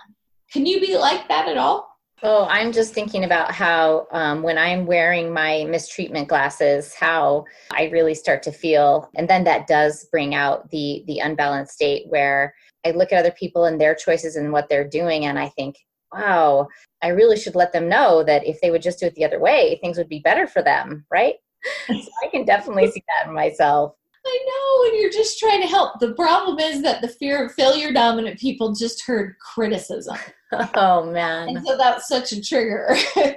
Can 0.52 0.66
you 0.66 0.80
be 0.80 0.98
like 0.98 1.28
that 1.28 1.48
at 1.48 1.58
all? 1.58 1.87
Oh, 2.24 2.48
I'm 2.50 2.72
just 2.72 2.96
thinking 2.96 3.26
about 3.26 3.52
how 3.52 4.08
um, 4.12 4.42
when 4.42 4.58
I'm 4.58 4.88
wearing 4.88 5.32
my 5.32 5.66
mistreatment 5.66 6.28
glasses, 6.28 6.96
how 6.96 7.46
I 7.72 7.90
really 7.90 8.16
start 8.16 8.42
to 8.44 8.52
feel, 8.52 9.08
and 9.16 9.30
then 9.30 9.44
that 9.44 9.68
does 9.68 10.06
bring 10.06 10.34
out 10.34 10.68
the 10.72 11.04
the 11.06 11.20
unbalanced 11.20 11.74
state 11.74 12.08
where 12.10 12.56
I 12.84 12.92
look 12.92 13.12
at 13.12 13.20
other 13.20 13.36
people 13.38 13.66
and 13.66 13.80
their 13.80 13.94
choices 13.94 14.36
and 14.36 14.52
what 14.52 14.68
they're 14.68 14.88
doing, 14.88 15.26
and 15.26 15.38
I 15.38 15.50
think, 15.50 15.76
wow, 16.12 16.68
I 17.04 17.10
really 17.10 17.38
should 17.38 17.56
let 17.56 17.72
them 17.72 17.88
know 17.88 18.24
that 18.24 18.48
if 18.48 18.60
they 18.62 18.72
would 18.72 18.82
just 18.82 19.00
do 19.00 19.06
it 19.06 19.14
the 19.14 19.26
other 19.26 19.40
way, 19.40 19.78
things 19.80 19.98
would 20.00 20.10
be 20.10 20.20
better 20.20 20.48
for 20.48 20.64
them, 20.64 21.06
right? 21.12 21.36
so 21.88 22.10
I 22.24 22.30
can 22.32 22.46
definitely 22.46 22.90
see 22.90 23.04
that 23.08 23.28
in 23.28 23.36
myself. 23.36 23.94
I 24.28 24.46
know, 24.46 24.90
and 24.90 25.02
you're 25.02 25.12
just 25.12 25.40
trying 25.40 25.62
to 25.62 25.68
help. 25.68 26.00
The 26.00 26.14
problem 26.14 26.60
is 26.60 26.82
that 26.84 27.02
the 27.02 27.08
fear 27.08 27.46
of 27.46 27.54
failure 27.54 27.92
dominant 27.92 28.40
people 28.40 28.74
just 28.74 29.06
heard 29.06 29.36
criticism. 29.40 30.18
Oh 30.76 31.12
man. 31.12 31.50
And 31.50 31.66
so 31.68 31.76
that's 31.76 32.08
such 32.08 32.32
a 32.32 32.42
trigger. 32.42 32.96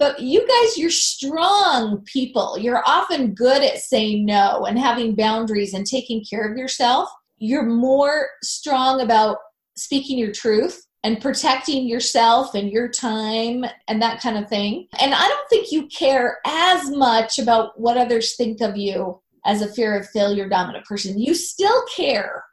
but 0.00 0.18
you 0.18 0.40
guys, 0.40 0.76
you're 0.76 0.90
strong 0.90 2.02
people. 2.04 2.58
You're 2.58 2.82
often 2.84 3.32
good 3.32 3.62
at 3.62 3.78
saying 3.78 4.26
no 4.26 4.64
and 4.64 4.76
having 4.76 5.14
boundaries 5.14 5.72
and 5.72 5.86
taking 5.86 6.24
care 6.28 6.50
of 6.50 6.58
yourself. 6.58 7.08
You're 7.36 7.62
more 7.62 8.30
strong 8.42 9.00
about 9.00 9.38
speaking 9.76 10.18
your 10.18 10.32
truth 10.32 10.84
and 11.04 11.20
protecting 11.20 11.86
yourself 11.86 12.54
and 12.54 12.70
your 12.70 12.88
time 12.88 13.64
and 13.86 14.02
that 14.02 14.20
kind 14.20 14.36
of 14.36 14.48
thing. 14.48 14.88
And 15.00 15.14
I 15.14 15.28
don't 15.28 15.48
think 15.48 15.70
you 15.70 15.86
care 15.86 16.38
as 16.44 16.90
much 16.90 17.38
about 17.38 17.78
what 17.80 17.96
others 17.96 18.34
think 18.34 18.60
of 18.60 18.76
you 18.76 19.20
as 19.44 19.62
a 19.62 19.72
fear 19.72 19.98
of 19.98 20.08
failure 20.10 20.48
dominant 20.48 20.84
person. 20.84 21.18
You 21.18 21.34
still 21.34 21.84
care. 21.94 22.44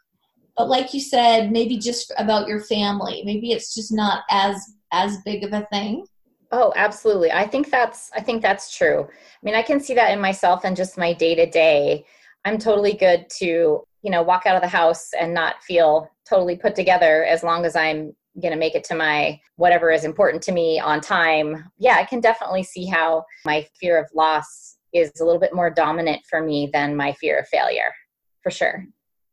But 0.58 0.70
like 0.70 0.94
you 0.94 1.02
said, 1.02 1.52
maybe 1.52 1.78
just 1.78 2.14
about 2.18 2.48
your 2.48 2.62
family. 2.62 3.24
Maybe 3.26 3.52
it's 3.52 3.74
just 3.74 3.92
not 3.92 4.24
as 4.30 4.56
as 4.92 5.18
big 5.26 5.44
of 5.44 5.54
a 5.54 5.68
thing. 5.72 6.06
Oh, 6.52 6.72
absolutely. 6.76 7.32
I 7.32 7.46
think 7.46 7.70
that's 7.70 8.10
I 8.14 8.22
think 8.22 8.42
that's 8.42 8.76
true. 8.78 9.04
I 9.04 9.40
mean, 9.44 9.56
I 9.56 9.62
can 9.62 9.80
see 9.80 9.94
that 9.96 10.12
in 10.12 10.22
myself 10.22 10.62
and 10.64 10.76
just 10.76 10.98
my 10.98 11.14
day 11.14 11.36
to 11.36 11.46
day. 11.46 12.06
I'm 12.46 12.58
totally 12.58 12.94
good 12.94 13.26
to, 13.40 13.46
you 13.46 14.12
know, 14.12 14.22
walk 14.22 14.46
out 14.46 14.56
of 14.56 14.62
the 14.62 14.68
house 14.68 15.10
and 15.20 15.34
not 15.34 15.62
feel 15.64 16.10
totally 16.30 16.56
put 16.56 16.76
together 16.76 17.26
as 17.26 17.44
long 17.44 17.66
as 17.66 17.76
I'm 17.76 18.14
going 18.42 18.54
to 18.54 18.60
make 18.60 18.76
it 18.76 18.84
to 18.86 18.96
my 18.96 19.40
whatever 19.56 19.92
is 19.92 20.04
important 20.04 20.44
to 20.44 20.52
me 20.52 20.80
on 20.80 21.00
time 21.00 21.70
yeah 21.78 21.96
i 21.96 22.04
can 22.04 22.20
definitely 22.20 22.64
see 22.64 22.86
how 22.86 23.24
my 23.46 23.66
fear 23.80 23.98
of 23.98 24.10
loss 24.14 24.75
is 24.96 25.20
a 25.20 25.26
little 25.26 25.40
bit 25.40 25.54
more 25.54 25.70
dominant 25.70 26.22
for 26.30 26.42
me 26.42 26.70
than 26.72 26.96
my 26.96 27.12
fear 27.14 27.40
of 27.40 27.48
failure 27.48 27.94
for 28.42 28.52
sure. 28.52 28.86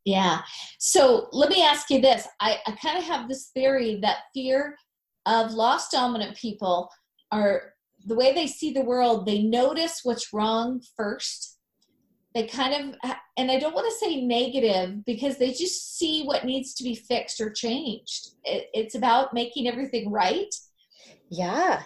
Yeah. 0.05 0.41
So 0.79 1.29
let 1.31 1.49
me 1.49 1.63
ask 1.63 1.89
you 1.89 2.01
this. 2.01 2.27
I, 2.41 2.57
I 2.67 2.71
kind 2.71 2.97
of 2.97 3.05
have 3.05 3.29
this 3.29 3.51
theory 3.53 3.99
that 4.01 4.17
fear 4.33 4.75
of 5.25 5.53
loss 5.53 5.89
dominant 5.89 6.35
people 6.35 6.89
are 7.31 7.73
the 8.05 8.15
way 8.15 8.33
they 8.33 8.47
see 8.47 8.73
the 8.73 8.81
world 8.81 9.25
they 9.25 9.41
notice 9.41 10.01
what's 10.03 10.33
wrong 10.33 10.81
first. 10.97 11.57
They 12.35 12.47
kind 12.47 12.73
of 12.73 12.95
uh, 13.03 13.13
and 13.37 13.51
i 13.51 13.59
don't 13.59 13.75
want 13.75 13.85
to 13.87 14.05
say 14.05 14.21
negative 14.25 15.05
because 15.05 15.37
they 15.37 15.51
just 15.51 15.97
see 15.97 16.23
what 16.23 16.45
needs 16.45 16.73
to 16.73 16.83
be 16.83 16.95
fixed 16.95 17.39
or 17.39 17.51
changed. 17.51 18.31
It, 18.43 18.69
it's 18.73 18.95
about 18.95 19.33
making 19.33 19.67
everything 19.67 20.11
right. 20.11 20.53
Yeah 21.29 21.83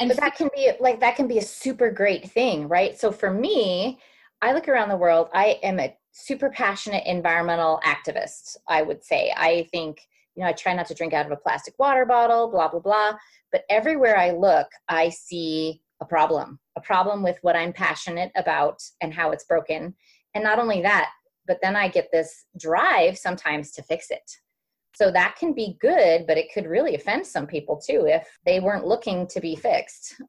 and 0.00 0.08
but 0.08 0.18
that 0.18 0.36
can 0.36 0.48
be 0.54 0.70
like 0.80 1.00
that 1.00 1.16
can 1.16 1.26
be 1.26 1.38
a 1.38 1.42
super 1.42 1.90
great 1.90 2.30
thing 2.30 2.68
right 2.68 2.98
so 2.98 3.10
for 3.10 3.30
me 3.30 3.98
i 4.42 4.52
look 4.52 4.68
around 4.68 4.88
the 4.88 4.96
world 4.96 5.28
i 5.34 5.58
am 5.62 5.78
a 5.80 5.94
super 6.12 6.50
passionate 6.50 7.04
environmental 7.06 7.80
activist 7.84 8.56
i 8.68 8.82
would 8.82 9.02
say 9.04 9.32
i 9.36 9.66
think 9.72 10.00
you 10.34 10.42
know 10.42 10.48
i 10.48 10.52
try 10.52 10.72
not 10.72 10.86
to 10.86 10.94
drink 10.94 11.12
out 11.12 11.26
of 11.26 11.32
a 11.32 11.36
plastic 11.36 11.74
water 11.78 12.04
bottle 12.04 12.48
blah 12.50 12.68
blah 12.68 12.80
blah 12.80 13.12
but 13.52 13.64
everywhere 13.70 14.16
i 14.16 14.30
look 14.30 14.68
i 14.88 15.08
see 15.08 15.80
a 16.00 16.06
problem, 16.06 16.58
a 16.76 16.80
problem 16.80 17.22
with 17.22 17.38
what 17.42 17.56
I'm 17.56 17.72
passionate 17.72 18.32
about 18.36 18.82
and 19.00 19.12
how 19.12 19.30
it's 19.30 19.44
broken. 19.44 19.94
And 20.34 20.44
not 20.44 20.58
only 20.58 20.82
that, 20.82 21.10
but 21.46 21.58
then 21.62 21.76
I 21.76 21.88
get 21.88 22.08
this 22.12 22.44
drive 22.58 23.18
sometimes 23.18 23.72
to 23.72 23.82
fix 23.82 24.10
it. 24.10 24.38
So 24.94 25.10
that 25.10 25.36
can 25.38 25.52
be 25.52 25.76
good, 25.80 26.26
but 26.26 26.38
it 26.38 26.52
could 26.52 26.66
really 26.66 26.94
offend 26.94 27.26
some 27.26 27.46
people 27.46 27.80
too 27.84 28.06
if 28.06 28.26
they 28.46 28.60
weren't 28.60 28.86
looking 28.86 29.26
to 29.28 29.40
be 29.40 29.56
fixed. 29.56 30.20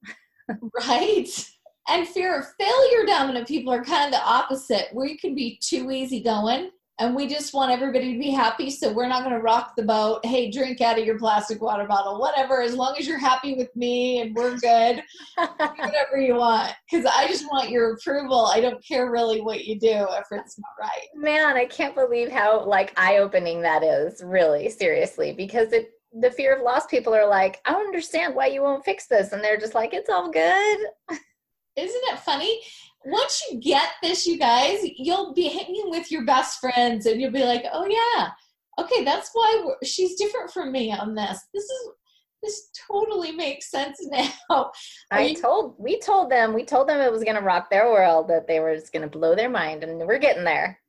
right. 0.88 1.28
And 1.88 2.08
fear 2.08 2.40
of 2.40 2.46
failure 2.60 3.06
dominant 3.06 3.48
people 3.48 3.72
are 3.72 3.84
kind 3.84 4.06
of 4.06 4.12
the 4.12 4.26
opposite, 4.26 4.88
where 4.92 5.08
you 5.08 5.18
can 5.18 5.36
be 5.36 5.60
too 5.64 5.92
easy 5.92 6.22
going 6.22 6.72
and 7.00 7.16
we 7.16 7.28
just 7.28 7.54
want 7.54 7.72
everybody 7.72 8.14
to 8.14 8.20
be 8.20 8.32
happy 8.32 8.70
so 8.70 8.92
we're 8.92 9.08
not 9.08 9.24
going 9.24 9.36
to 9.36 9.42
rock 9.42 9.76
the 9.76 9.84
boat. 9.84 10.26
Hey 10.26 10.50
drink 10.50 10.82
out 10.82 10.98
of 10.98 11.06
your 11.06 11.18
plastic 11.18 11.62
water 11.62 11.86
bottle 11.86 12.20
whatever 12.20 12.62
as 12.62 12.76
long 12.76 12.96
as 12.98 13.08
you're 13.08 13.18
happy 13.18 13.56
with 13.56 13.76
me 13.76 14.22
and 14.22 14.36
we're 14.36 14.58
good. 14.58 15.04
Whatever 15.38 16.18
you 16.18 16.36
want 16.36 16.74
because 16.90 17.06
i 17.06 17.28
just 17.28 17.46
want 17.46 17.70
your 17.70 17.94
approval. 17.94 18.46
I 18.54 18.62
don't 18.62 18.86
care 18.86 19.12
really 19.12 19.42
what 19.42 19.66
you 19.66 19.80
do 19.80 20.08
if 20.12 20.26
it's 20.32 20.58
not 20.58 20.72
right. 20.80 21.08
Man 21.16 21.58
i 21.58 21.66
can't 21.66 21.96
believe 21.96 22.32
how 22.32 22.66
like 22.66 22.94
eye-opening 22.98 23.62
that 23.62 23.84
is 23.84 24.22
really 24.24 24.70
seriously 24.70 25.34
because 25.34 25.72
it 25.74 25.92
the 26.22 26.32
fear 26.32 26.56
of 26.56 26.64
loss 26.64 26.86
people 26.86 27.14
are 27.14 27.28
like 27.28 27.60
i 27.66 27.72
don't 27.72 27.88
understand 27.88 28.34
why 28.34 28.48
you 28.48 28.62
won't 28.62 28.86
fix 28.86 29.06
this 29.08 29.34
and 29.34 29.44
they're 29.44 29.58
just 29.58 29.76
like 29.76 29.94
it's 29.94 30.10
all 30.10 30.32
good. 30.32 30.80
Isn't 31.76 32.04
it 32.06 32.20
funny 32.20 32.62
once 33.06 33.42
you 33.50 33.60
get 33.60 33.90
this, 34.02 34.26
you 34.26 34.38
guys, 34.38 34.80
you'll 34.98 35.34
be 35.34 35.48
hanging 35.48 35.90
with 35.90 36.12
your 36.12 36.26
best 36.26 36.60
friends 36.60 37.06
and 37.06 37.22
you'll 37.22 37.32
be 37.32 37.44
like, 37.44 37.64
oh, 37.72 37.86
yeah, 37.86 38.30
okay, 38.80 39.04
that's 39.04 39.30
why 39.34 39.64
she's 39.84 40.16
different 40.16 40.52
from 40.52 40.72
me 40.72 40.92
on 40.92 41.16
this. 41.16 41.40
This 41.54 41.64
is 41.64 41.90
this 42.44 42.70
totally 42.88 43.32
makes 43.32 43.72
sense 43.72 43.98
now. 44.50 44.72
I 45.12 45.28
you- 45.28 45.36
told 45.36 45.76
we 45.80 46.00
told 46.00 46.30
them 46.32 46.54
we 46.54 46.64
told 46.64 46.88
them 46.88 47.02
it 47.02 47.12
was 47.12 47.24
going 47.24 47.38
to 47.38 47.42
rock 47.42 47.70
their 47.70 47.88
world 47.88 48.28
that 48.28 48.48
they 48.48 48.60
were 48.60 48.76
just 48.76 48.94
going 48.94 49.10
to 49.10 49.18
blow 49.18 49.36
their 49.36 49.50
mind 49.50 49.84
and 49.84 50.00
we're 50.00 50.20
getting 50.20 50.44
there. 50.44 50.80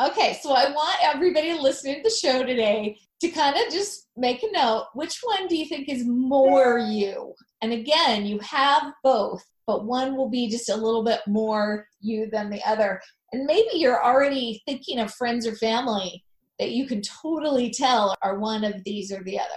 Okay, 0.00 0.38
so 0.42 0.52
I 0.52 0.70
want 0.70 0.96
everybody 1.02 1.52
listening 1.52 1.96
to 1.96 2.02
the 2.02 2.14
show 2.14 2.44
today 2.44 2.98
to 3.20 3.28
kind 3.28 3.54
of 3.56 3.70
just 3.70 4.08
make 4.16 4.42
a 4.42 4.50
note 4.50 4.86
which 4.94 5.20
one 5.22 5.48
do 5.48 5.56
you 5.56 5.66
think 5.66 5.88
is 5.88 6.04
more 6.06 6.78
you? 6.78 7.34
And 7.60 7.72
again, 7.72 8.24
you 8.24 8.38
have 8.38 8.94
both, 9.04 9.44
but 9.66 9.84
one 9.84 10.16
will 10.16 10.28
be 10.28 10.48
just 10.48 10.68
a 10.68 10.76
little 10.76 11.04
bit 11.04 11.20
more 11.26 11.86
you 12.00 12.28
than 12.30 12.50
the 12.50 12.62
other. 12.66 13.00
And 13.32 13.44
maybe 13.46 13.70
you're 13.74 14.04
already 14.04 14.62
thinking 14.66 14.98
of 14.98 15.12
friends 15.14 15.46
or 15.46 15.54
family 15.56 16.24
that 16.58 16.72
you 16.72 16.86
can 16.86 17.02
totally 17.02 17.70
tell 17.70 18.14
are 18.22 18.38
one 18.38 18.64
of 18.64 18.84
these 18.84 19.12
or 19.12 19.22
the 19.24 19.38
other. 19.38 19.50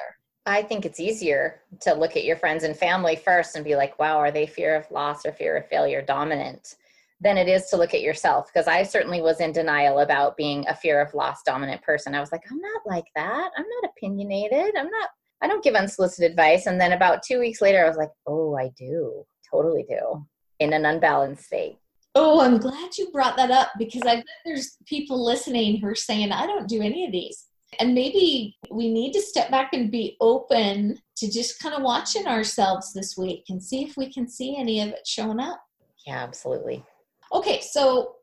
I 0.46 0.62
think 0.62 0.86
it's 0.86 1.00
easier 1.00 1.62
to 1.82 1.94
look 1.94 2.16
at 2.16 2.24
your 2.24 2.38
friends 2.38 2.64
and 2.64 2.78
family 2.78 3.16
first 3.16 3.56
and 3.56 3.66
be 3.66 3.76
like, 3.76 3.98
wow, 3.98 4.18
are 4.18 4.32
they 4.32 4.46
fear 4.46 4.76
of 4.76 4.90
loss 4.92 5.26
or 5.26 5.32
fear 5.32 5.58
of 5.58 5.68
failure 5.68 6.02
dominant? 6.02 6.76
Than 7.22 7.38
it 7.38 7.48
is 7.48 7.68
to 7.68 7.78
look 7.78 7.94
at 7.94 8.02
yourself. 8.02 8.48
Because 8.54 8.68
I 8.68 8.84
certainly 8.84 9.22
was 9.22 9.40
in 9.40 9.52
denial 9.52 10.00
about 10.00 10.38
being 10.38 10.68
a 10.68 10.76
fear 10.76 11.02
of 11.02 11.14
loss 11.14 11.42
dominant 11.44 11.82
person. 11.82 12.14
I 12.14 12.20
was 12.20 12.32
like, 12.32 12.44
I'm 12.52 12.60
not 12.60 12.82
like 12.86 13.06
that. 13.16 13.52
I'm 13.58 13.66
not 13.82 13.90
opinionated. 13.90 14.76
I'm 14.78 14.90
not, 14.90 15.10
I 15.42 15.48
don't 15.48 15.64
give 15.64 15.76
unsolicited 15.76 16.32
advice. 16.32 16.68
And 16.68 16.80
then 16.80 16.92
about 16.92 17.24
two 17.24 17.40
weeks 17.40 17.62
later, 17.62 17.84
I 17.84 17.88
was 17.88 17.98
like, 17.98 18.12
oh, 18.28 18.56
I 18.56 18.70
do. 18.78 19.26
Totally 19.56 19.86
do. 19.88 20.26
In 20.60 20.74
an 20.74 20.86
unbalanced 20.86 21.46
state. 21.46 21.78
Oh, 22.14 22.42
I'm 22.42 22.58
glad 22.58 22.98
you 22.98 23.10
brought 23.12 23.38
that 23.38 23.52
up 23.52 23.70
because 23.78 24.04
I 24.04 24.16
bet 24.16 24.26
there's 24.46 24.78
people 24.86 25.24
listening 25.24 25.80
who 25.80 25.88
are 25.88 25.96
saying, 25.96 26.32
I 26.32 26.46
don't 26.46 26.68
do 26.68 26.82
any 26.82 27.06
of 27.06 27.12
these. 27.12 27.46
And 27.80 27.94
maybe 27.94 28.58
we 28.70 28.92
need 28.92 29.14
to 29.14 29.22
step 29.22 29.52
back 29.52 29.74
and 29.74 29.92
be 29.92 30.16
open 30.22 30.98
to 31.18 31.32
just 31.32 31.60
kind 31.60 31.76
of 31.76 31.84
watching 31.84 32.26
ourselves 32.26 32.94
this 32.94 33.18
week 33.18 33.46
and 33.50 33.62
see 33.62 33.84
if 33.84 33.98
we 33.98 34.12
can 34.12 34.30
see 34.30 34.58
any 34.58 34.82
of 34.82 34.90
it 34.90 35.06
showing 35.06 35.40
up. 35.40 35.62
Yeah, 36.06 36.24
absolutely. 36.24 36.84
Okay, 37.34 37.62
so 37.62 38.16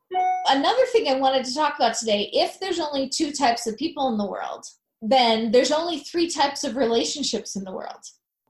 another 0.49 0.85
thing 0.87 1.09
I 1.09 1.19
wanted 1.19 1.45
to 1.45 1.55
talk 1.55 1.77
about 1.77 1.95
today 1.95 2.31
if 2.33 2.61
there's 2.61 2.81
only 2.81 3.09
two 3.09 3.33
types 3.33 3.67
of 3.67 3.77
people 3.77 4.09
in 4.09 4.17
the 4.17 4.27
world, 4.27 4.65
then 5.03 5.51
there's 5.51 5.73
only 5.73 5.99
three 5.99 6.31
types 6.31 6.65
of 6.65 6.77
relationships 6.77 7.57
in 7.57 7.65
the 7.65 7.73
world. 7.73 8.01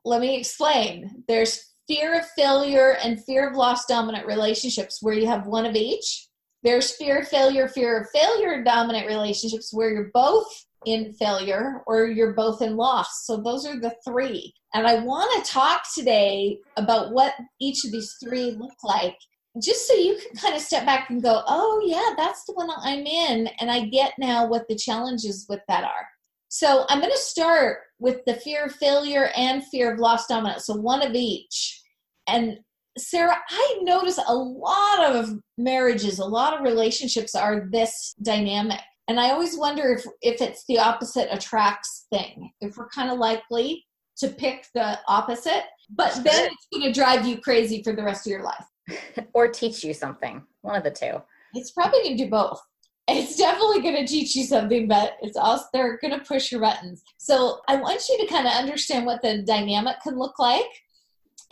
Let 0.05 0.21
me 0.21 0.37
explain. 0.37 1.25
There's 1.27 1.72
fear 1.89 2.19
of 2.19 2.27
failure 2.37 2.97
and 3.03 3.23
fear 3.25 3.49
of 3.49 3.57
loss 3.57 3.87
dominant 3.87 4.27
relationships 4.27 4.99
where 5.03 5.15
you 5.15 5.27
have 5.27 5.47
one 5.47 5.67
of 5.67 5.75
each. 5.75 6.29
There's 6.62 6.95
fear 6.97 7.21
of 7.21 7.29
failure, 7.29 7.69
fear 7.69 8.01
of 8.01 8.09
failure 8.11 8.62
dominant 8.62 9.07
relationships 9.07 9.73
where 9.73 9.91
you're 9.91 10.11
both 10.15 10.47
in 10.87 11.12
failure 11.15 11.83
or 11.87 12.07
you're 12.07 12.35
both 12.35 12.62
in 12.62 12.77
loss. 12.77 13.25
So 13.25 13.37
those 13.37 13.67
are 13.67 13.79
the 13.79 13.95
three. 14.07 14.55
And 14.75 14.87
I 14.87 15.01
want 15.01 15.45
to 15.45 15.51
talk 15.51 15.83
today 15.95 16.59
about 16.77 17.12
what 17.12 17.35
each 17.61 17.85
of 17.85 17.93
these 17.93 18.17
three 18.23 18.53
look 18.53 18.73
like, 18.83 19.17
just 19.62 19.87
so 19.87 19.95
you 19.95 20.17
can 20.17 20.37
kind 20.37 20.55
of 20.55 20.62
step 20.62 20.87
back 20.87 21.11
and 21.11 21.23
go, 21.23 21.43
oh, 21.47 21.83
yeah, 21.85 22.15
that's 22.17 22.45
the 22.45 22.55
one 22.55 22.71
I'm 22.79 23.07
in. 23.07 23.49
And 23.61 23.71
I 23.71 23.87
get 23.87 24.15
now 24.19 24.47
what 24.47 24.67
the 24.69 24.77
challenges 24.77 25.47
with 25.49 25.61
that 25.69 25.85
are. 25.85 26.07
So 26.54 26.85
I'm 26.90 27.00
going 27.00 27.11
to 27.11 27.16
start 27.16 27.78
with 27.99 28.23
the 28.26 28.35
fear 28.35 28.66
of 28.66 28.75
failure 28.75 29.30
and 29.35 29.66
fear 29.68 29.90
of 29.90 29.99
loss 29.99 30.26
dominance. 30.26 30.66
So 30.66 30.75
one 30.75 31.00
of 31.00 31.14
each. 31.14 31.80
And 32.26 32.59
Sarah, 32.99 33.38
I 33.49 33.78
notice 33.80 34.18
a 34.18 34.35
lot 34.35 35.02
of 35.02 35.30
marriages, 35.56 36.18
a 36.18 36.26
lot 36.26 36.52
of 36.52 36.61
relationships 36.61 37.35
are 37.35 37.71
this 37.73 38.14
dynamic. 38.21 38.80
And 39.09 39.18
I 39.18 39.30
always 39.30 39.56
wonder 39.56 39.94
if, 39.94 40.04
if 40.21 40.42
it's 40.42 40.64
the 40.68 40.78
opposite 40.78 41.28
attracts 41.35 42.06
thing, 42.12 42.52
if 42.61 42.76
we're 42.76 42.90
kind 42.90 43.11
of 43.11 43.16
likely 43.16 43.86
to 44.19 44.28
pick 44.28 44.67
the 44.75 44.99
opposite, 45.08 45.65
but 45.88 46.12
then 46.23 46.50
it's 46.52 46.67
going 46.71 46.84
to 46.84 46.93
drive 46.93 47.26
you 47.26 47.38
crazy 47.38 47.82
for 47.82 47.95
the 47.95 48.04
rest 48.04 48.26
of 48.26 48.30
your 48.30 48.43
life. 48.43 48.67
or 49.32 49.49
teach 49.49 49.82
you 49.82 49.95
something, 49.95 50.43
one 50.60 50.76
of 50.76 50.84
the 50.84 50.91
two. 50.91 51.15
It's 51.54 51.71
probably 51.71 52.00
going 52.00 52.19
to 52.19 52.25
do 52.25 52.30
both. 52.30 52.60
It's 53.08 53.36
definitely 53.36 53.82
going 53.82 53.97
to 53.97 54.06
teach 54.06 54.36
you 54.36 54.45
something, 54.45 54.86
but 54.86 55.17
it's 55.23 55.36
also 55.36 55.65
they're 55.73 55.99
going 55.99 56.19
to 56.19 56.25
push 56.25 56.52
your 56.52 56.60
buttons. 56.60 57.02
So 57.19 57.60
I 57.69 57.76
want 57.76 58.08
you 58.08 58.19
to 58.19 58.32
kind 58.32 58.47
of 58.47 58.52
understand 58.52 59.06
what 59.06 59.23
the 59.23 59.43
dynamic 59.43 59.97
can 60.02 60.19
look 60.19 60.38
like 60.38 60.67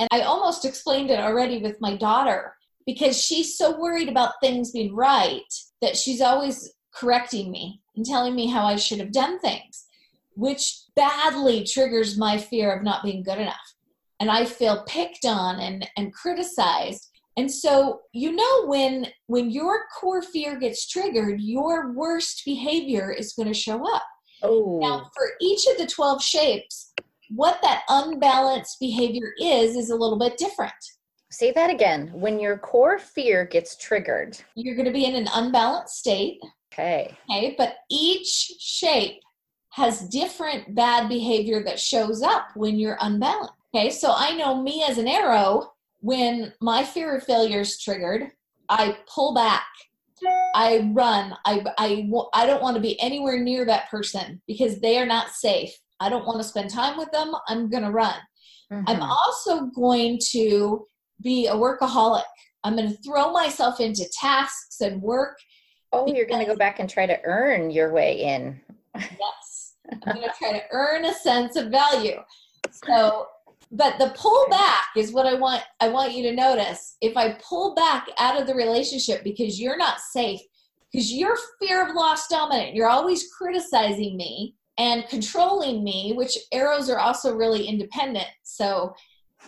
and 0.01 0.09
I 0.11 0.23
almost 0.23 0.65
explained 0.65 1.11
it 1.11 1.21
already 1.21 1.59
with 1.59 1.79
my 1.83 1.95
daughter 1.95 2.55
because 2.87 3.23
she's 3.23 3.59
so 3.59 3.79
worried 3.79 4.09
about 4.09 4.41
things 4.41 4.71
being 4.71 4.97
right 4.97 5.53
that 5.83 5.95
she's 5.95 6.23
always 6.23 6.73
correcting 6.95 7.51
me 7.51 7.83
and 7.95 8.07
telling 8.07 8.35
me 8.35 8.49
how 8.49 8.65
I 8.65 8.77
should 8.77 8.99
have 8.99 9.13
done 9.13 9.39
things, 9.41 9.85
which 10.37 10.75
badly 10.97 11.65
triggers 11.65 12.17
my 12.17 12.39
fear 12.39 12.73
of 12.73 12.83
not 12.83 13.05
being 13.05 13.23
good 13.23 13.37
enough. 13.37 13.75
And 14.21 14.31
I 14.31 14.47
feel 14.47 14.85
picked 14.85 15.27
on 15.27 15.61
and, 15.61 15.87
and 15.99 16.15
criticized. 16.15 17.10
And 17.37 17.51
so 17.51 18.01
you 18.13 18.33
know 18.33 18.67
when 18.67 19.07
when 19.27 19.51
your 19.51 19.85
core 19.99 20.23
fear 20.23 20.59
gets 20.59 20.89
triggered, 20.89 21.41
your 21.41 21.93
worst 21.93 22.43
behavior 22.45 23.13
is 23.13 23.33
going 23.33 23.49
to 23.49 23.55
show 23.55 23.83
up. 23.95 24.03
Oh. 24.43 24.79
Now 24.81 25.11
for 25.15 25.31
each 25.41 25.67
of 25.67 25.79
the 25.79 25.87
12 25.87 26.23
shapes, 26.23 26.93
what 27.31 27.61
that 27.63 27.83
unbalanced 27.89 28.79
behavior 28.81 29.33
is 29.41 29.77
is 29.77 29.91
a 29.91 29.97
little 29.97 30.19
bit 30.19 30.37
different. 30.37 30.73
Say 31.31 31.53
that 31.53 31.71
again. 31.71 32.11
When 32.13 32.41
your 32.41 32.59
core 32.59 32.99
fear 32.99 33.45
gets 33.45 33.77
triggered, 33.77 34.37
you're 34.57 34.75
going 34.75 34.87
to 34.87 34.93
be 34.93 35.05
in 35.05 35.15
an 35.15 35.29
unbalanced 35.33 35.97
state. 35.97 36.41
Okay. 36.73 37.17
Okay, 37.31 37.55
but 37.57 37.77
each 37.89 38.53
shape 38.59 39.21
has 39.71 40.09
different 40.09 40.75
bad 40.75 41.09
behavior 41.09 41.63
that 41.63 41.79
shows 41.79 42.23
up 42.23 42.49
when 42.57 42.79
you're 42.79 42.99
unbalanced. 43.01 43.53
Okay, 43.73 43.91
so 43.91 44.13
I 44.15 44.35
know 44.35 44.61
me 44.61 44.85
as 44.89 44.99
an 44.99 45.07
arrow, 45.07 45.70
when 46.01 46.53
my 46.61 46.85
fear 46.85 47.17
of 47.17 47.25
failure 47.25 47.61
is 47.61 47.79
triggered, 47.81 48.31
I 48.69 48.99
pull 49.13 49.35
back. 49.35 49.67
I 50.55 50.91
run. 50.93 51.35
I, 51.47 51.65
I, 51.79 52.11
I 52.35 52.47
don't 52.47 52.63
want 52.63 52.77
to 52.77 52.83
be 52.83 53.01
anywhere 53.01 53.39
near 53.39 53.65
that 53.65 53.91
person 53.91 54.43
because 54.47 54.81
they 54.81 54.99
are 54.99 55.07
not 55.07 55.31
safe. 55.31 55.71
I 55.99 56.09
don't 56.09 56.27
want 56.27 56.39
to 56.39 56.49
spend 56.49 56.71
time 56.71 56.99
with 56.99 57.11
them. 57.11 57.33
I'm 57.49 57.71
going 57.71 57.85
to 57.85 57.91
run. 57.91 58.15
Mm-hmm. 58.73 58.85
I'm 58.87 59.03
also 59.03 59.67
going 59.67 60.19
to 60.33 60.87
be 61.23 61.47
a 61.47 61.55
workaholic. 61.55 62.25
I'm 62.65 62.77
going 62.77 62.91
to 62.91 63.03
throw 63.03 63.33
myself 63.33 63.81
into 63.81 64.05
tasks 64.13 64.81
and 64.81 65.01
work. 65.01 65.37
Oh, 65.93 66.07
you're 66.07 66.27
going 66.27 66.41
to 66.41 66.47
go 66.47 66.57
back 66.57 66.79
and 66.79 66.89
try 66.89 67.07
to 67.07 67.19
earn 67.25 67.71
your 67.71 67.93
way 67.93 68.23
in. 68.23 68.61
yes. 68.97 69.75
I'm 70.07 70.17
going 70.17 70.29
to 70.29 70.35
try 70.39 70.53
to 70.53 70.63
earn 70.71 71.05
a 71.05 71.15
sense 71.15 71.57
of 71.57 71.71
value. 71.71 72.21
So, 72.71 73.27
but 73.71 73.99
the 73.99 74.13
pull 74.17 74.47
back 74.51 74.87
is 74.97 75.13
what 75.13 75.27
I 75.27 75.35
want 75.35 75.63
I 75.81 75.89
want 75.89 76.13
you 76.13 76.23
to 76.25 76.35
notice. 76.35 76.97
If 77.01 77.17
I 77.17 77.39
pull 77.43 77.75
back 77.75 78.09
out 78.19 78.41
of 78.41 78.47
the 78.47 78.55
relationship 78.55 79.23
because 79.23 79.61
you're 79.61 79.77
not 79.77 80.01
safe, 80.01 80.41
because 80.93 81.13
you're 81.13 81.39
fear 81.61 81.87
of 81.87 81.95
loss 81.95 82.27
dominant, 82.29 82.75
you're 82.75 82.89
always 82.89 83.33
criticizing 83.33 84.17
me, 84.17 84.57
and 84.81 85.07
controlling 85.09 85.85
me, 85.85 86.15
which 86.17 86.39
arrows 86.53 86.89
are 86.89 86.99
also 86.99 87.37
really 87.37 87.67
independent. 87.67 88.27
So 88.43 88.95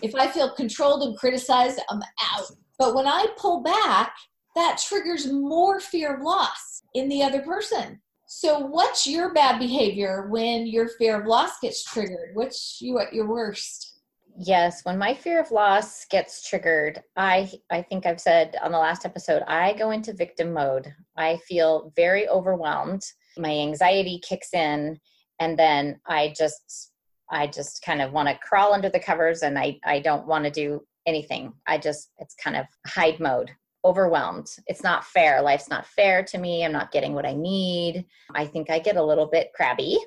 if 0.02 0.14
I 0.14 0.28
feel 0.28 0.54
controlled 0.54 1.02
and 1.02 1.16
criticized, 1.16 1.80
I'm 1.88 2.02
out. 2.34 2.50
But 2.78 2.94
when 2.94 3.06
I 3.06 3.26
pull 3.38 3.62
back, 3.62 4.14
that 4.54 4.82
triggers 4.86 5.32
more 5.32 5.80
fear 5.80 6.16
of 6.16 6.22
loss 6.22 6.82
in 6.94 7.08
the 7.08 7.22
other 7.22 7.40
person. 7.40 8.00
So 8.26 8.58
what's 8.58 9.06
your 9.06 9.32
bad 9.32 9.58
behavior 9.58 10.28
when 10.30 10.66
your 10.66 10.88
fear 10.98 11.20
of 11.20 11.26
loss 11.26 11.58
gets 11.60 11.82
triggered? 11.82 12.30
What's 12.34 12.78
you 12.80 12.98
at 12.98 13.14
your 13.14 13.26
worst? 13.26 13.91
Yes, 14.38 14.84
when 14.84 14.98
my 14.98 15.14
fear 15.14 15.40
of 15.40 15.50
loss 15.50 16.04
gets 16.06 16.48
triggered, 16.48 17.02
I 17.16 17.50
I 17.70 17.82
think 17.82 18.06
I've 18.06 18.20
said 18.20 18.56
on 18.62 18.72
the 18.72 18.78
last 18.78 19.04
episode, 19.04 19.42
I 19.46 19.74
go 19.74 19.90
into 19.90 20.12
victim 20.12 20.52
mode. 20.52 20.92
I 21.16 21.36
feel 21.48 21.92
very 21.96 22.28
overwhelmed. 22.28 23.02
My 23.36 23.50
anxiety 23.50 24.20
kicks 24.26 24.52
in 24.54 24.98
and 25.42 25.58
then 25.58 25.98
i 26.06 26.32
just 26.36 26.92
i 27.30 27.46
just 27.46 27.82
kind 27.82 28.00
of 28.00 28.12
want 28.12 28.28
to 28.28 28.38
crawl 28.46 28.72
under 28.72 28.88
the 28.88 29.00
covers 29.00 29.42
and 29.42 29.58
i 29.58 29.78
i 29.84 29.98
don't 29.98 30.26
want 30.26 30.44
to 30.44 30.50
do 30.50 30.80
anything. 31.04 31.52
I 31.66 31.78
just 31.78 32.12
it's 32.18 32.36
kind 32.36 32.56
of 32.56 32.66
hide 32.86 33.18
mode 33.18 33.50
overwhelmed. 33.84 34.46
It's 34.68 34.84
not 34.84 35.04
fair. 35.04 35.42
Life's 35.42 35.68
not 35.68 35.84
fair 35.84 36.22
to 36.22 36.38
me. 36.38 36.64
I'm 36.64 36.70
not 36.70 36.92
getting 36.92 37.14
what 37.14 37.26
i 37.26 37.34
need. 37.34 38.04
I 38.34 38.46
think 38.46 38.70
i 38.70 38.78
get 38.78 38.96
a 38.96 39.04
little 39.04 39.26
bit 39.26 39.52
crabby 39.54 39.98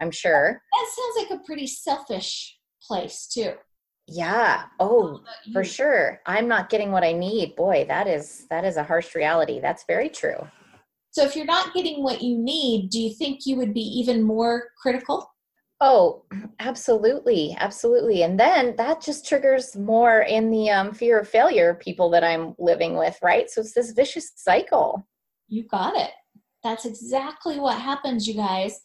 i'm 0.00 0.10
sure. 0.10 0.60
That 0.72 0.86
sounds 0.96 1.30
like 1.30 1.40
a 1.40 1.44
pretty 1.44 1.66
selfish 1.66 2.55
place 2.86 3.26
too 3.26 3.52
yeah 4.08 4.64
oh 4.78 5.20
for 5.52 5.64
sure 5.64 6.20
i'm 6.26 6.46
not 6.46 6.70
getting 6.70 6.92
what 6.92 7.02
i 7.02 7.12
need 7.12 7.56
boy 7.56 7.84
that 7.88 8.06
is 8.06 8.46
that 8.50 8.64
is 8.64 8.76
a 8.76 8.84
harsh 8.84 9.14
reality 9.14 9.58
that's 9.60 9.84
very 9.88 10.08
true 10.08 10.46
so 11.16 11.24
if 11.24 11.34
you're 11.34 11.46
not 11.46 11.72
getting 11.72 12.02
what 12.02 12.20
you 12.20 12.36
need, 12.36 12.90
do 12.90 13.00
you 13.00 13.08
think 13.08 13.46
you 13.46 13.56
would 13.56 13.72
be 13.72 13.80
even 13.80 14.22
more 14.22 14.64
critical? 14.82 15.26
Oh, 15.80 16.24
absolutely. 16.60 17.56
Absolutely. 17.58 18.22
And 18.22 18.38
then 18.38 18.76
that 18.76 19.00
just 19.00 19.26
triggers 19.26 19.74
more 19.76 20.20
in 20.20 20.50
the 20.50 20.68
um, 20.68 20.92
fear 20.92 21.18
of 21.18 21.26
failure 21.26 21.72
people 21.72 22.10
that 22.10 22.22
I'm 22.22 22.54
living 22.58 22.98
with, 22.98 23.18
right? 23.22 23.48
So 23.48 23.62
it's 23.62 23.72
this 23.72 23.92
vicious 23.92 24.30
cycle. 24.36 25.08
You 25.48 25.66
got 25.66 25.96
it. 25.96 26.10
That's 26.62 26.84
exactly 26.84 27.58
what 27.58 27.80
happens, 27.80 28.28
you 28.28 28.34
guys, 28.34 28.78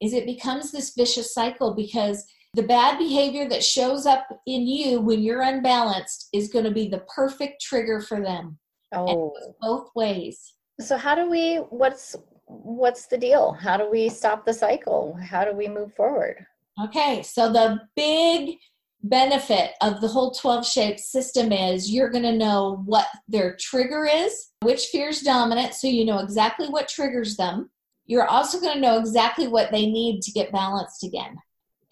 is 0.00 0.12
it 0.12 0.24
becomes 0.24 0.70
this 0.70 0.92
vicious 0.96 1.34
cycle 1.34 1.74
because 1.74 2.24
the 2.54 2.62
bad 2.62 2.98
behavior 2.98 3.48
that 3.48 3.64
shows 3.64 4.04
up 4.04 4.26
in 4.46 4.66
you 4.66 5.00
when 5.00 5.22
you're 5.22 5.42
unbalanced 5.42 6.28
is 6.32 6.48
going 6.48 6.64
to 6.64 6.70
be 6.70 6.88
the 6.88 7.04
perfect 7.14 7.62
trigger 7.62 8.00
for 8.00 8.20
them. 8.20 8.58
Oh. 8.94 9.32
both 9.60 9.88
ways. 9.94 10.52
So 10.78 10.98
how 10.98 11.14
do 11.14 11.30
we 11.30 11.56
what's 11.56 12.14
what's 12.46 13.06
the 13.06 13.16
deal? 13.16 13.52
How 13.52 13.78
do 13.78 13.90
we 13.90 14.10
stop 14.10 14.44
the 14.44 14.52
cycle? 14.52 15.16
How 15.22 15.44
do 15.44 15.52
we 15.52 15.66
move 15.66 15.94
forward? 15.94 16.44
Okay, 16.82 17.22
so 17.22 17.50
the 17.50 17.80
big 17.96 18.58
benefit 19.02 19.72
of 19.80 20.00
the 20.00 20.08
whole 20.08 20.32
12 20.32 20.66
shape 20.66 20.98
system 20.98 21.52
is 21.52 21.90
you're 21.90 22.10
going 22.10 22.22
to 22.22 22.36
know 22.36 22.82
what 22.84 23.06
their 23.28 23.56
trigger 23.58 24.06
is, 24.06 24.50
which 24.60 24.86
fear 24.86 25.08
is 25.08 25.22
dominant, 25.22 25.74
so 25.74 25.86
you 25.86 26.04
know 26.04 26.18
exactly 26.18 26.68
what 26.68 26.88
triggers 26.88 27.36
them. 27.36 27.70
You're 28.06 28.26
also 28.26 28.60
going 28.60 28.74
to 28.74 28.80
know 28.80 28.98
exactly 28.98 29.48
what 29.48 29.70
they 29.70 29.86
need 29.86 30.22
to 30.22 30.32
get 30.32 30.52
balanced 30.52 31.04
again. 31.04 31.36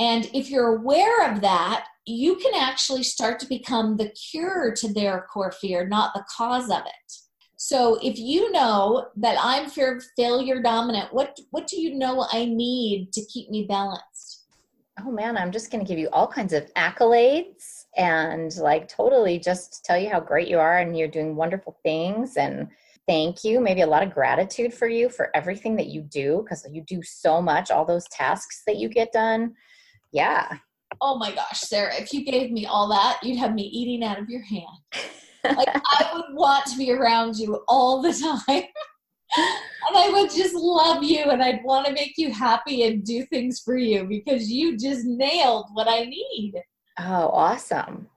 And 0.01 0.31
if 0.33 0.51
you're 0.51 0.77
aware 0.77 1.31
of 1.31 1.43
that, 1.43 1.85
you 2.07 2.37
can 2.37 2.55
actually 2.55 3.03
start 3.03 3.39
to 3.41 3.47
become 3.47 3.99
the 3.99 4.09
cure 4.09 4.75
to 4.77 4.93
their 4.93 5.27
core 5.33 5.53
fear, 5.53 5.87
not 5.87 6.15
the 6.15 6.25
cause 6.35 6.71
of 6.71 6.81
it. 6.81 7.13
So 7.57 7.99
if 8.03 8.19
you 8.19 8.51
know 8.51 9.09
that 9.17 9.37
I'm 9.39 9.69
fear 9.69 9.99
of 9.99 10.05
failure 10.17 10.63
dominant, 10.63 11.13
what 11.13 11.39
what 11.51 11.67
do 11.67 11.79
you 11.79 11.95
know 11.95 12.27
I 12.33 12.47
need 12.47 13.13
to 13.13 13.25
keep 13.27 13.51
me 13.51 13.67
balanced? 13.69 14.47
Oh 14.99 15.11
man, 15.11 15.37
I'm 15.37 15.53
just 15.53 15.71
going 15.71 15.85
to 15.85 15.89
give 15.89 15.99
you 15.99 16.09
all 16.13 16.27
kinds 16.27 16.55
of 16.55 16.73
accolades 16.75 17.85
and 17.97 18.55
like 18.57 18.89
totally 18.89 19.39
just 19.39 19.85
tell 19.85 19.99
you 19.99 20.09
how 20.09 20.21
great 20.21 20.49
you 20.49 20.59
are 20.59 20.79
and 20.79 20.97
you're 20.97 21.09
doing 21.09 21.37
wonderful 21.37 21.79
things 21.83 22.39
and 22.39 22.69
thank 23.07 23.45
you, 23.45 23.61
maybe 23.61 23.83
a 23.83 23.87
lot 23.87 24.03
of 24.03 24.15
gratitude 24.15 24.73
for 24.73 24.89
you 24.89 25.11
for 25.11 25.31
everything 25.35 25.77
that 25.77 25.89
you 25.89 26.01
do 26.01 26.43
because 26.43 26.67
you 26.71 26.83
do 26.83 27.03
so 27.03 27.43
much, 27.43 27.71
all 27.71 27.85
those 27.85 28.09
tasks 28.09 28.63
that 28.67 28.77
you 28.77 28.89
get 28.89 29.13
done. 29.13 29.55
Yeah. 30.13 30.59
Oh 31.01 31.17
my 31.17 31.33
gosh, 31.35 31.61
Sarah, 31.61 31.95
if 31.95 32.13
you 32.13 32.25
gave 32.25 32.51
me 32.51 32.67
all 32.67 32.89
that, 32.89 33.19
you'd 33.23 33.39
have 33.39 33.55
me 33.55 33.63
eating 33.63 34.07
out 34.07 34.19
of 34.19 34.29
your 34.29 34.43
hand. 34.43 34.67
like 35.45 35.69
I 35.69 36.11
would 36.13 36.35
want 36.35 36.67
to 36.67 36.77
be 36.77 36.93
around 36.93 37.37
you 37.37 37.63
all 37.69 38.03
the 38.03 38.13
time. 38.13 38.65
and 39.37 39.97
I 39.97 40.11
would 40.11 40.31
just 40.31 40.55
love 40.55 41.03
you 41.03 41.25
and 41.31 41.43
I'd 41.43 41.65
want 41.65 41.87
to 41.87 41.93
make 41.93 42.15
you 42.17 42.33
happy 42.33 42.85
and 42.85 43.05
do 43.05 43.25
things 43.27 43.61
for 43.61 43.77
you 43.77 44.05
because 44.05 44.51
you 44.51 44.77
just 44.77 45.05
nailed 45.05 45.67
what 45.73 45.89
I 45.89 46.05
need. 46.05 46.55
Oh, 46.99 47.29
awesome. 47.29 48.09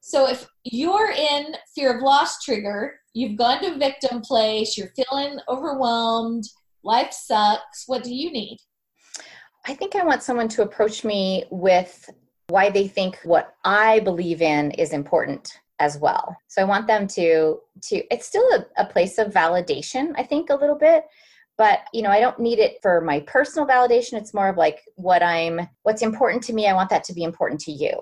So 0.00 0.28
if 0.28 0.46
you're 0.64 1.10
in 1.10 1.54
fear 1.74 1.96
of 1.96 2.02
loss 2.02 2.42
trigger, 2.42 2.94
you've 3.14 3.38
gone 3.38 3.62
to 3.62 3.78
victim 3.78 4.20
place, 4.20 4.76
you're 4.76 4.92
feeling 4.96 5.38
overwhelmed, 5.48 6.44
life 6.82 7.12
sucks, 7.12 7.84
what 7.86 8.02
do 8.02 8.14
you 8.14 8.30
need? 8.30 8.58
I 9.66 9.74
think 9.74 9.96
I 9.96 10.04
want 10.04 10.22
someone 10.22 10.48
to 10.48 10.62
approach 10.62 11.04
me 11.04 11.44
with 11.50 12.10
why 12.48 12.70
they 12.70 12.86
think 12.86 13.18
what 13.24 13.54
I 13.64 14.00
believe 14.00 14.42
in 14.42 14.70
is 14.72 14.92
important 14.92 15.60
as 15.78 15.98
well. 15.98 16.36
So 16.48 16.62
I 16.62 16.64
want 16.64 16.86
them 16.86 17.06
to 17.08 17.60
to 17.84 18.14
it's 18.14 18.26
still 18.26 18.46
a, 18.52 18.82
a 18.82 18.86
place 18.86 19.18
of 19.18 19.32
validation, 19.32 20.12
I 20.16 20.22
think 20.22 20.50
a 20.50 20.54
little 20.54 20.76
bit, 20.76 21.04
but 21.56 21.80
you 21.92 22.02
know, 22.02 22.10
I 22.10 22.20
don't 22.20 22.38
need 22.38 22.58
it 22.58 22.78
for 22.82 23.00
my 23.00 23.20
personal 23.20 23.66
validation. 23.66 24.14
It's 24.14 24.34
more 24.34 24.48
of 24.48 24.56
like 24.56 24.80
what 24.96 25.22
I'm 25.22 25.68
what's 25.82 26.02
important 26.02 26.42
to 26.44 26.52
me, 26.52 26.68
I 26.68 26.74
want 26.74 26.90
that 26.90 27.04
to 27.04 27.14
be 27.14 27.24
important 27.24 27.60
to 27.62 27.72
you. 27.72 27.98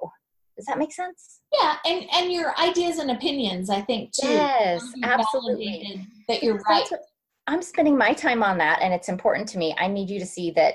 Does 0.57 0.67
that 0.67 0.79
make 0.79 0.93
sense? 0.93 1.41
Yeah, 1.53 1.77
and 1.87 2.05
and 2.13 2.33
your 2.33 2.59
ideas 2.59 2.99
and 2.99 3.11
opinions, 3.11 3.71
I 3.71 3.81
think 3.81 4.13
too. 4.13 4.29
Yes, 4.29 4.85
absolutely. 5.03 6.07
That 6.29 6.43
you're 6.43 6.61
right. 6.69 6.89
I'm 7.47 7.63
spending 7.63 7.97
my 7.97 8.13
time 8.13 8.43
on 8.43 8.59
that 8.59 8.81
and 8.83 8.93
it's 8.93 9.09
important 9.09 9.49
to 9.51 9.59
me. 9.59 9.75
I 9.79 9.89
need 9.89 10.11
you 10.11 10.21
to 10.21 10.27
see 10.27 10.51
that 10.53 10.75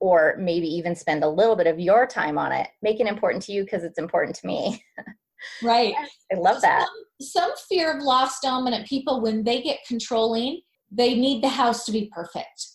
or 0.00 0.36
maybe 0.38 0.66
even 0.66 0.94
spend 0.94 1.24
a 1.24 1.28
little 1.28 1.56
bit 1.56 1.66
of 1.66 1.80
your 1.80 2.06
time 2.06 2.38
on 2.38 2.52
it. 2.52 2.68
Make 2.82 3.00
it 3.00 3.06
important 3.06 3.42
to 3.44 3.52
you 3.52 3.64
because 3.64 3.84
it's 3.84 3.98
important 3.98 4.36
to 4.36 4.46
me. 4.46 4.82
Right. 5.62 5.94
I 6.32 6.36
love 6.36 6.60
that. 6.62 6.86
Some, 7.20 7.48
some 7.50 7.50
fear 7.68 7.96
of 7.96 8.02
loss 8.02 8.40
dominant 8.40 8.86
people, 8.86 9.20
when 9.20 9.44
they 9.44 9.62
get 9.62 9.78
controlling, 9.86 10.60
they 10.90 11.14
need 11.14 11.42
the 11.42 11.48
house 11.48 11.84
to 11.86 11.92
be 11.92 12.10
perfect. 12.14 12.66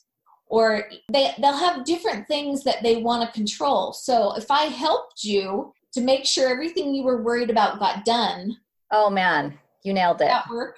Or 0.48 0.90
they, 1.12 1.32
they'll 1.40 1.54
have 1.54 1.86
different 1.86 2.28
things 2.28 2.64
that 2.64 2.82
they 2.82 2.98
want 2.98 3.28
to 3.28 3.38
control. 3.38 3.94
So 3.94 4.36
if 4.36 4.50
I 4.50 4.64
helped 4.64 5.24
you 5.24 5.74
to 5.94 6.02
make 6.02 6.26
sure 6.26 6.50
everything 6.50 6.94
you 6.94 7.04
were 7.04 7.22
worried 7.22 7.50
about 7.50 7.80
got 7.80 8.06
done. 8.06 8.58
Oh 8.92 9.10
man, 9.10 9.58
you 9.84 9.94
nailed 9.94 10.22
it. 10.22 10.28
That 10.28 10.50
work? 10.50 10.78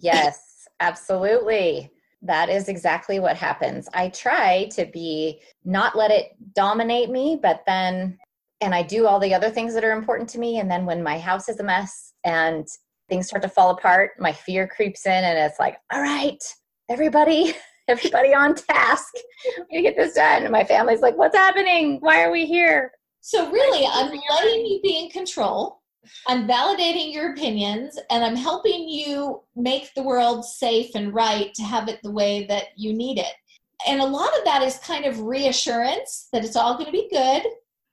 Yes, 0.00 0.68
absolutely. 0.80 1.90
That 2.22 2.48
is 2.48 2.68
exactly 2.68 3.20
what 3.20 3.36
happens. 3.36 3.88
I 3.94 4.08
try 4.08 4.68
to 4.72 4.86
be 4.86 5.40
not 5.64 5.96
let 5.96 6.10
it 6.10 6.32
dominate 6.54 7.10
me, 7.10 7.38
but 7.40 7.62
then 7.66 8.18
and 8.60 8.74
I 8.74 8.82
do 8.82 9.06
all 9.06 9.20
the 9.20 9.34
other 9.34 9.50
things 9.50 9.74
that 9.74 9.84
are 9.84 9.92
important 9.92 10.28
to 10.30 10.38
me. 10.38 10.58
And 10.58 10.70
then 10.70 10.86
when 10.86 11.02
my 11.02 11.18
house 11.18 11.48
is 11.48 11.60
a 11.60 11.64
mess 11.64 12.14
and 12.24 12.66
things 13.08 13.26
start 13.26 13.42
to 13.42 13.48
fall 13.48 13.70
apart, 13.70 14.12
my 14.18 14.32
fear 14.32 14.66
creeps 14.66 15.06
in 15.06 15.12
and 15.12 15.38
it's 15.38 15.60
like, 15.60 15.76
all 15.92 16.00
right, 16.00 16.42
everybody, 16.88 17.54
everybody 17.88 18.34
on 18.34 18.54
task. 18.54 19.12
We 19.70 19.82
get 19.82 19.96
this 19.96 20.14
done. 20.14 20.44
And 20.44 20.52
my 20.52 20.64
family's 20.64 21.00
like, 21.00 21.16
what's 21.16 21.36
happening? 21.36 21.98
Why 22.00 22.22
are 22.22 22.32
we 22.32 22.46
here? 22.46 22.92
So 23.20 23.50
really, 23.50 23.86
I'm 23.92 24.10
letting 24.30 24.66
you 24.66 24.80
be 24.82 25.04
in 25.04 25.10
control. 25.10 25.80
I'm 26.26 26.46
validating 26.46 27.12
your 27.12 27.32
opinions 27.32 27.98
and 28.10 28.24
I'm 28.24 28.36
helping 28.36 28.88
you 28.88 29.42
make 29.54 29.92
the 29.94 30.02
world 30.02 30.44
safe 30.44 30.94
and 30.94 31.14
right 31.14 31.52
to 31.54 31.62
have 31.62 31.88
it 31.88 32.00
the 32.02 32.10
way 32.10 32.46
that 32.46 32.66
you 32.76 32.92
need 32.92 33.18
it. 33.18 33.32
And 33.86 34.00
a 34.00 34.06
lot 34.06 34.36
of 34.38 34.44
that 34.44 34.62
is 34.62 34.78
kind 34.78 35.04
of 35.04 35.20
reassurance 35.20 36.28
that 36.32 36.44
it's 36.44 36.56
all 36.56 36.74
going 36.74 36.86
to 36.86 36.92
be 36.92 37.08
good 37.10 37.42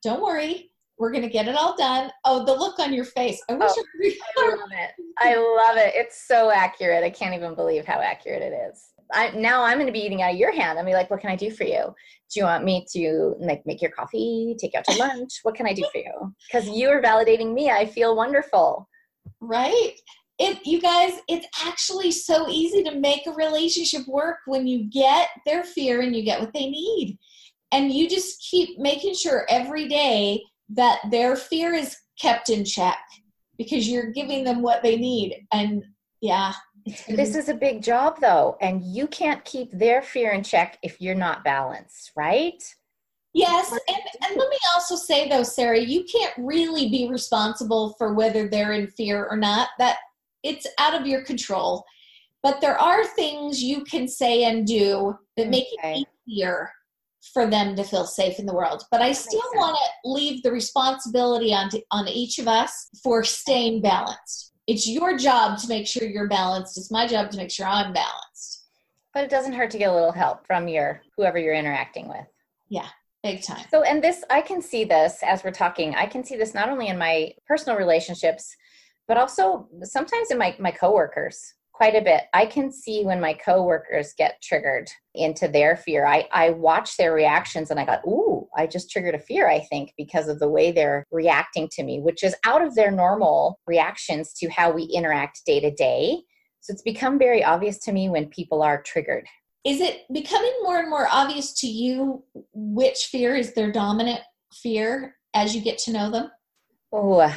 don't 0.04 0.21
worry, 0.21 0.69
we're 0.99 1.12
going 1.12 1.23
to 1.23 1.30
get 1.30 1.47
it 1.47 1.56
all 1.56 1.76
done. 1.76 2.12
Oh, 2.26 2.45
the 2.45 2.54
look 2.54 2.78
on 2.78 2.93
your 2.93 3.06
face. 3.06 3.41
I 3.49 3.54
wish 3.54 3.71
oh, 3.73 3.84
I, 4.04 4.15
I 4.38 4.49
love 4.49 4.69
it. 4.71 4.91
I 5.19 5.36
love 5.36 5.78
it. 5.78 5.93
It's 5.95 6.28
so 6.28 6.52
accurate. 6.52 7.04
I 7.04 7.10
can't 7.10 7.34
even 7.34 7.56
believe 7.56 7.86
how 7.86 7.99
accurate 7.99 8.41
it 8.41 8.54
is. 8.54 8.93
I, 9.12 9.32
now 9.32 9.63
I'm 9.63 9.78
going 9.78 9.88
to 9.88 9.94
be 9.94 10.00
eating 10.00 10.22
out 10.22 10.34
of 10.34 10.39
your 10.39 10.52
hand. 10.52 10.78
I'm 10.78 10.86
be 10.86 10.94
like, 10.94 11.10
what 11.10 11.22
can 11.22 11.30
I 11.30 11.36
do 11.36 11.52
for 11.52 11.63
you? 11.63 11.94
Do 12.32 12.39
you 12.39 12.44
want 12.46 12.63
me 12.63 12.86
to 12.94 13.36
like 13.39 13.66
make 13.66 13.82
your 13.82 13.92
coffee, 13.92 14.56
take 14.60 14.74
you 14.74 14.80
out 14.80 14.86
to 14.86 14.98
lunch? 15.00 15.39
What 15.44 15.56
can 15.56 15.68
I 15.68 15.74
do 15.74 15.86
for 15.92 16.00
you? 16.00 16.34
Because 16.48 16.68
you 16.70 16.89
are 16.89 17.02
validating 17.02 17.54
me. 17.54 17.70
I 17.70 17.86
feel 17.86 18.16
wonderful. 18.16 18.88
Right. 19.39 19.94
It, 20.39 20.66
you 20.66 20.82
guys, 20.82 21.20
it's 21.28 21.48
actually 21.63 22.12
so 22.12 22.50
easy 22.50 22.84
to 22.84 22.96
make 22.96 23.28
a 23.28 23.32
relationship 23.32 24.08
work 24.08 24.38
when 24.46 24.66
you 24.66 24.89
get 24.89 25.30
their 25.46 25.63
fear 25.63 26.02
and 26.02 26.16
you 26.16 26.24
get 26.24 26.39
what 26.39 26.54
they 26.54 26.70
need 26.70 27.20
and 27.74 27.92
you 27.92 28.08
just 28.08 28.39
keep 28.39 28.78
making 28.78 29.16
sure 29.16 29.46
every 29.50 29.88
day 29.88 30.44
that 30.70 31.00
their 31.10 31.36
fear 31.36 31.74
is 31.74 31.98
kept 32.22 32.50
in 32.50 32.63
check 32.63 33.00
because 33.58 33.89
you're 33.89 34.12
giving 34.12 34.44
them 34.44 34.62
what 34.62 34.82
they 34.84 34.96
need 34.96 35.46
and 35.52 35.84
yeah 36.22 36.54
this 37.08 37.36
is 37.36 37.50
a 37.50 37.54
big 37.54 37.82
job 37.82 38.19
though 38.19 38.58
and 38.62 38.84
you 38.84 39.08
can't 39.08 39.43
keep 39.46 39.72
their 39.72 40.02
fear 40.02 40.32
in 40.32 40.43
check 40.43 40.78
if 40.82 41.00
you're 41.00 41.15
not 41.15 41.43
balanced 41.43 42.12
right 42.15 42.63
yes 43.34 43.72
and, 43.72 44.02
and 44.24 44.38
let 44.38 44.50
me 44.50 44.58
also 44.76 44.96
say 44.96 45.30
though 45.30 45.43
sarah 45.43 45.80
you 45.80 46.04
can't 46.04 46.34
really 46.38 46.89
be 46.89 47.08
responsible 47.10 47.96
for 47.98 48.13
whether 48.13 48.48
they're 48.48 48.74
in 48.74 48.88
fear 48.88 49.26
or 49.26 49.38
not 49.38 49.69
that 49.80 49.98
it's 50.43 50.67
out 50.80 51.00
of 51.00 51.08
your 51.08 51.24
control 51.24 51.84
but 52.41 52.60
there 52.60 52.78
are 52.78 53.06
things 53.06 53.63
you 53.63 53.84
can 53.86 54.08
say 54.08 54.43
and 54.43 54.67
do 54.67 55.17
that 55.38 55.50
make 55.50 55.67
okay. 55.80 56.02
it 56.02 56.08
easier 56.28 56.69
for 57.32 57.48
them 57.48 57.76
to 57.76 57.84
feel 57.84 58.06
safe 58.06 58.38
in 58.38 58.46
the 58.46 58.54
world. 58.54 58.84
But 58.91 59.02
I 59.02 59.13
still 59.13 59.41
want 59.56 59.78
to 59.78 60.10
leave 60.10 60.43
the 60.43 60.52
responsibility 60.52 61.54
on, 61.54 61.69
to, 61.69 61.82
on 61.91 62.08
each 62.08 62.38
of 62.39 62.48
us 62.48 62.89
for 63.02 63.24
staying 63.24 63.82
balanced. 63.82 64.53
It's 64.67 64.88
your 64.88 65.17
job 65.17 65.60
to 65.60 65.67
make 65.67 65.88
sure 65.88 66.08
you're 66.08 66.28
balanced. 66.28 66.78
It's 66.78 66.91
my 66.91 67.08
job 67.08 67.32
to 67.32 67.38
make 67.38 67.52
sure 67.52 67.65
I'm 67.65 67.93
balanced. 67.93 68.65
But 69.13 69.23
it 69.23 69.30
doesn't 69.30 69.54
hurt 69.54 69.71
to 69.71 69.78
get 69.78 69.89
a 69.89 69.93
little 69.93 70.12
help 70.12 70.47
from 70.47 70.67
your 70.67 71.02
whoever 71.15 71.38
you're 71.38 71.54
interacting 71.54 72.08
with. 72.08 72.26
Yeah, 72.69 72.88
big 73.21 73.43
time. 73.43 73.65
So, 73.69 73.84
and 73.84 74.04
this, 74.04 74.23
I 74.30 74.41
can 74.41 74.62
see 74.62 74.86
this 74.86 75.19
as 75.23 75.43
we're 75.43 75.52
talking. 75.52 75.93
I 75.95 76.06
can 76.06 76.23
see 76.23 76.36
this 76.36 76.54
not 76.54 76.69
only 76.69 76.88
in 76.88 76.97
my 76.97 77.34
personal 77.45 77.78
relationships, 77.78 78.56
but 79.08 79.17
also 79.17 79.67
sometimes 79.84 80.32
in 80.32 80.38
my 80.38 80.56
my 80.60 80.71
coworkers 80.71 81.54
quite 81.74 81.96
a 81.96 82.02
bit. 82.02 82.24
I 82.34 82.46
can 82.46 82.72
see 82.72 83.04
when 83.04 83.20
my 83.20 83.34
coworkers 83.34 84.14
get 84.18 84.42
triggered 84.42 84.90
into 85.16 85.48
their 85.48 85.76
fear. 85.76 86.06
I, 86.06 86.28
I 86.32 86.52
watch 86.52 86.98
their 86.98 87.14
reactions 87.14 87.72
and 87.72 87.80
I 87.80 87.86
got, 87.86 88.06
ooh, 88.08 88.48
I 88.56 88.68
just 88.68 88.92
triggered 88.92 89.16
a 89.16 89.20
fear, 89.20 89.50
I 89.50 89.60
think, 89.60 89.94
because 89.98 90.28
of 90.28 90.40
the 90.40 90.50
way 90.50 90.72
they're 90.72 91.04
reacting 91.12 91.68
to 91.74 91.84
me, 91.84 92.00
which 92.00 92.24
is 92.24 92.36
out 92.46 92.64
of 92.64 92.76
their 92.76 92.92
normal 92.92 93.60
reactions 93.66 94.34
to 94.34 94.50
how 94.50 94.72
we 94.72 94.84
interact 94.84 95.42
day 95.46 95.60
to 95.60 95.72
day. 95.72 96.22
So 96.62 96.72
it's 96.72 96.84
become 96.84 97.20
very 97.20 97.44
obvious 97.44 97.80
to 97.80 97.92
me 97.92 98.08
when 98.08 98.28
people 98.28 98.62
are 98.62 98.82
triggered. 98.84 99.26
is 99.66 99.80
it 99.80 100.02
becoming 100.12 100.54
more 100.62 100.80
and 100.80 100.90
more 100.90 101.08
obvious 101.10 101.54
to 101.54 101.68
you 101.68 102.24
which 102.54 103.06
fear 103.12 103.36
is 103.36 103.54
their 103.54 103.72
dominant 103.72 104.20
fear 104.54 105.16
as 105.34 105.56
you 105.56 105.62
get 105.62 105.78
to 105.80 105.92
know 105.92 106.12
them? 106.12 106.30
Oh, 106.92 107.34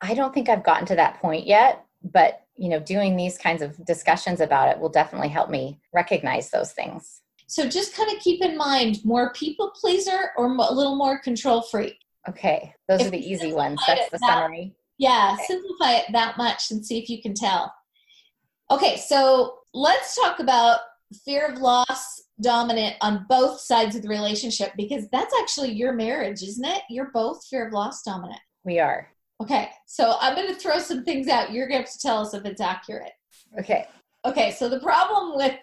I 0.00 0.14
don't 0.14 0.34
think 0.34 0.48
I've 0.48 0.64
gotten 0.64 0.86
to 0.86 0.96
that 0.96 1.20
point 1.20 1.46
yet, 1.46 1.84
but 2.02 2.40
you 2.62 2.68
know, 2.68 2.78
doing 2.78 3.16
these 3.16 3.36
kinds 3.36 3.60
of 3.60 3.84
discussions 3.84 4.40
about 4.40 4.68
it 4.68 4.78
will 4.78 4.88
definitely 4.88 5.28
help 5.28 5.50
me 5.50 5.80
recognize 5.92 6.48
those 6.50 6.70
things. 6.70 7.22
So 7.48 7.68
just 7.68 7.96
kind 7.96 8.08
of 8.12 8.22
keep 8.22 8.40
in 8.40 8.56
mind 8.56 9.04
more 9.04 9.32
people 9.32 9.72
pleaser 9.74 10.30
or 10.36 10.46
a 10.46 10.72
little 10.72 10.94
more 10.94 11.18
control 11.18 11.62
freak. 11.62 11.96
Okay, 12.28 12.72
those 12.88 13.00
if 13.00 13.08
are 13.08 13.10
the 13.10 13.18
easy 13.18 13.52
ones. 13.52 13.80
That's 13.84 14.08
the 14.10 14.18
that, 14.18 14.28
summary. 14.28 14.76
Yeah, 14.96 15.34
okay. 15.34 15.44
simplify 15.48 15.92
it 15.94 16.04
that 16.12 16.38
much 16.38 16.70
and 16.70 16.86
see 16.86 17.02
if 17.02 17.10
you 17.10 17.20
can 17.20 17.34
tell. 17.34 17.74
Okay, 18.70 18.96
so 18.96 19.58
let's 19.74 20.14
talk 20.14 20.38
about 20.38 20.78
fear 21.24 21.48
of 21.48 21.58
loss 21.58 22.22
dominant 22.40 22.94
on 23.00 23.26
both 23.28 23.58
sides 23.58 23.96
of 23.96 24.02
the 24.02 24.08
relationship 24.08 24.70
because 24.76 25.08
that's 25.10 25.34
actually 25.40 25.72
your 25.72 25.94
marriage, 25.94 26.44
isn't 26.44 26.64
it? 26.64 26.82
You're 26.88 27.10
both 27.12 27.44
fear 27.44 27.66
of 27.66 27.72
loss 27.72 28.04
dominant. 28.04 28.40
We 28.64 28.78
are. 28.78 29.08
Okay, 29.42 29.70
so 29.86 30.14
I'm 30.20 30.36
going 30.36 30.46
to 30.46 30.54
throw 30.54 30.78
some 30.78 31.04
things 31.04 31.26
out. 31.26 31.52
You're 31.52 31.66
going 31.66 31.82
to 31.82 31.88
have 31.88 31.92
to 31.92 31.98
tell 31.98 32.18
us 32.18 32.32
if 32.32 32.44
it's 32.44 32.60
accurate. 32.60 33.10
Okay. 33.58 33.86
Okay, 34.24 34.52
so 34.52 34.68
the 34.68 34.78
problem 34.78 35.36
with 35.36 35.54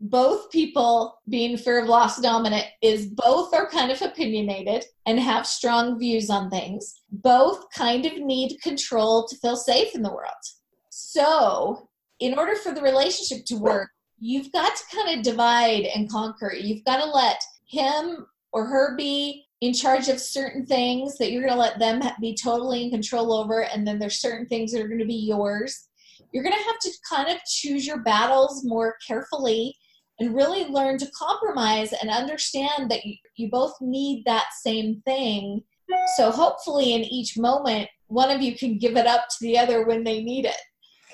both 0.00 0.50
people 0.50 1.20
being 1.28 1.56
fear 1.56 1.80
of 1.80 1.88
loss 1.88 2.20
dominant 2.20 2.66
is 2.82 3.06
both 3.06 3.54
are 3.54 3.70
kind 3.70 3.92
of 3.92 4.02
opinionated 4.02 4.84
and 5.06 5.20
have 5.20 5.46
strong 5.46 6.00
views 6.00 6.30
on 6.30 6.50
things. 6.50 7.00
Both 7.12 7.70
kind 7.72 8.06
of 8.06 8.18
need 8.18 8.60
control 8.60 9.28
to 9.28 9.36
feel 9.36 9.56
safe 9.56 9.94
in 9.94 10.02
the 10.02 10.12
world. 10.12 10.32
So, 10.90 11.88
in 12.18 12.36
order 12.36 12.56
for 12.56 12.74
the 12.74 12.82
relationship 12.82 13.44
to 13.46 13.54
work, 13.56 13.90
you've 14.18 14.50
got 14.50 14.74
to 14.74 14.96
kind 14.96 15.16
of 15.16 15.24
divide 15.24 15.84
and 15.84 16.10
conquer. 16.10 16.52
You've 16.52 16.84
got 16.84 16.96
to 16.96 17.08
let 17.08 17.40
him 17.68 18.26
or 18.52 18.66
her 18.66 18.96
be 18.96 19.44
in 19.60 19.72
charge 19.72 20.08
of 20.08 20.20
certain 20.20 20.64
things 20.64 21.18
that 21.18 21.32
you're 21.32 21.42
going 21.42 21.52
to 21.52 21.58
let 21.58 21.78
them 21.78 22.00
be 22.20 22.36
totally 22.40 22.84
in 22.84 22.90
control 22.90 23.32
over, 23.32 23.64
and 23.64 23.86
then 23.86 23.98
there's 23.98 24.20
certain 24.20 24.46
things 24.46 24.72
that 24.72 24.80
are 24.82 24.88
going 24.88 25.00
to 25.00 25.04
be 25.04 25.14
yours. 25.14 25.88
You're 26.32 26.44
going 26.44 26.56
to 26.56 26.64
have 26.64 26.78
to 26.80 26.90
kind 27.08 27.28
of 27.28 27.42
choose 27.44 27.86
your 27.86 27.98
battles 27.98 28.64
more 28.64 28.96
carefully 29.06 29.74
and 30.20 30.34
really 30.34 30.64
learn 30.66 30.98
to 30.98 31.10
compromise 31.16 31.92
and 31.92 32.10
understand 32.10 32.90
that 32.90 33.04
you, 33.04 33.14
you 33.36 33.50
both 33.50 33.74
need 33.80 34.24
that 34.26 34.46
same 34.62 35.00
thing. 35.04 35.62
So, 36.16 36.30
hopefully, 36.30 36.92
in 36.92 37.02
each 37.02 37.38
moment, 37.38 37.88
one 38.08 38.30
of 38.30 38.42
you 38.42 38.56
can 38.56 38.78
give 38.78 38.96
it 38.96 39.06
up 39.06 39.28
to 39.28 39.36
the 39.40 39.58
other 39.58 39.86
when 39.86 40.04
they 40.04 40.22
need 40.22 40.44
it, 40.44 40.60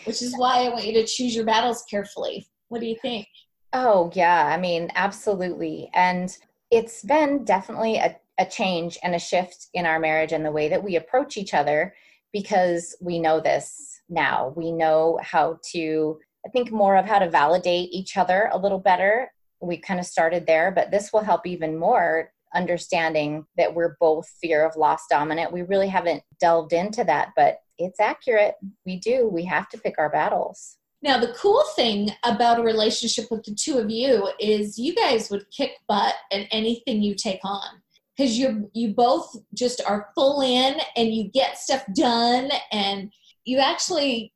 which 0.05 0.21
is 0.21 0.37
why 0.37 0.65
I 0.65 0.69
want 0.69 0.85
you 0.85 0.95
to 0.95 1.07
choose 1.07 1.35
your 1.35 1.45
battles 1.45 1.85
carefully. 1.89 2.47
What 2.69 2.81
do 2.81 2.87
you 2.87 2.97
think? 3.01 3.27
Oh, 3.73 4.11
yeah. 4.15 4.47
I 4.47 4.59
mean, 4.59 4.91
absolutely. 4.95 5.91
And 5.95 6.37
it's 6.71 7.03
been 7.03 7.45
definitely 7.45 7.97
a, 7.97 8.17
a 8.39 8.47
change 8.47 8.99
and 9.03 9.15
a 9.15 9.19
shift 9.19 9.69
in 9.75 9.87
our 9.87 9.99
marriage 9.99 10.33
and 10.33 10.45
the 10.45 10.53
way 10.53 10.69
that 10.69 10.83
we 10.83 10.97
approach 10.97 11.37
each 11.37 11.55
other 11.55 11.95
because 12.33 12.97
we 13.01 13.19
know 13.19 13.41
this 13.41 14.01
now. 14.09 14.53
We 14.57 14.73
know 14.73 15.19
how 15.23 15.59
to, 15.73 16.19
I 16.45 16.51
think, 16.51 16.71
more 16.71 16.97
of 16.97 17.07
how 17.07 17.21
to 17.21 17.31
validate 17.31 17.91
each 17.93 18.17
other 18.17 18.51
a 18.53 18.59
little 18.59 18.81
better. 18.81 19.31
We 19.61 19.79
kind 19.79 20.01
of 20.01 20.07
started 20.07 20.47
there, 20.47 20.71
but 20.71 20.91
this 20.91 21.13
will 21.13 21.23
help 21.23 21.47
even 21.47 21.79
more 21.79 22.31
understanding 22.55 23.47
that 23.57 23.75
we're 23.75 23.97
both 24.01 24.29
fear 24.41 24.65
of 24.65 24.77
loss 24.77 25.03
dominant. 25.11 25.53
We 25.53 25.63
really 25.63 25.89
haven't 25.89 26.23
delved 26.41 26.73
into 26.73 27.05
that, 27.05 27.31
but 27.37 27.59
it's 27.79 28.01
accurate. 28.01 28.55
We 28.85 28.99
do. 28.99 29.29
We 29.29 29.45
have 29.45 29.69
to 29.71 29.79
pick 29.79 29.95
our 29.99 30.11
battles. 30.11 30.77
Now, 31.03 31.19
the 31.19 31.35
cool 31.35 31.63
thing 31.77 32.11
about 32.23 32.59
a 32.59 32.63
relationship 32.63 33.27
with 33.31 33.45
the 33.45 33.55
two 33.55 33.79
of 33.79 33.91
you 33.91 34.29
is 34.41 34.79
you 34.79 34.95
guys 34.95 35.31
would 35.31 35.45
kick 35.51 35.73
butt 35.87 36.15
at 36.33 36.47
anything 36.51 37.03
you 37.03 37.15
take 37.15 37.41
on 37.45 37.83
because 38.17 38.39
you 38.39 38.71
you 38.75 38.95
both 38.95 39.35
just 39.55 39.83
are 39.87 40.09
full 40.15 40.41
in 40.43 40.77
and 40.97 41.15
you 41.15 41.31
get 41.31 41.59
stuff 41.59 41.85
done 41.97 42.51
and 42.73 43.13
you 43.45 43.59
actually 43.59 44.33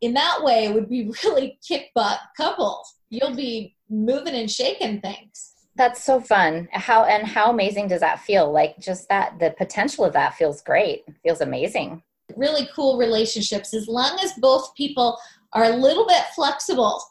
in 0.00 0.12
that 0.14 0.42
way 0.42 0.70
would 0.70 0.88
be 0.88 1.10
really 1.24 1.58
kick 1.66 1.90
butt 1.94 2.20
couple 2.36 2.84
you'll 3.14 3.34
be 3.34 3.76
moving 3.88 4.34
and 4.34 4.50
shaking 4.50 5.00
things. 5.00 5.52
That's 5.76 6.02
so 6.02 6.20
fun. 6.20 6.68
How 6.72 7.04
and 7.04 7.26
how 7.26 7.50
amazing 7.50 7.88
does 7.88 8.00
that 8.00 8.20
feel? 8.20 8.52
Like 8.52 8.78
just 8.78 9.08
that 9.08 9.38
the 9.38 9.54
potential 9.56 10.04
of 10.04 10.12
that 10.12 10.34
feels 10.34 10.62
great. 10.62 11.04
It 11.06 11.14
feels 11.22 11.40
amazing. 11.40 12.02
Really 12.36 12.68
cool 12.74 12.96
relationships. 12.96 13.74
As 13.74 13.88
long 13.88 14.18
as 14.22 14.32
both 14.34 14.74
people 14.76 15.18
are 15.52 15.64
a 15.64 15.76
little 15.76 16.06
bit 16.06 16.22
flexible 16.34 17.02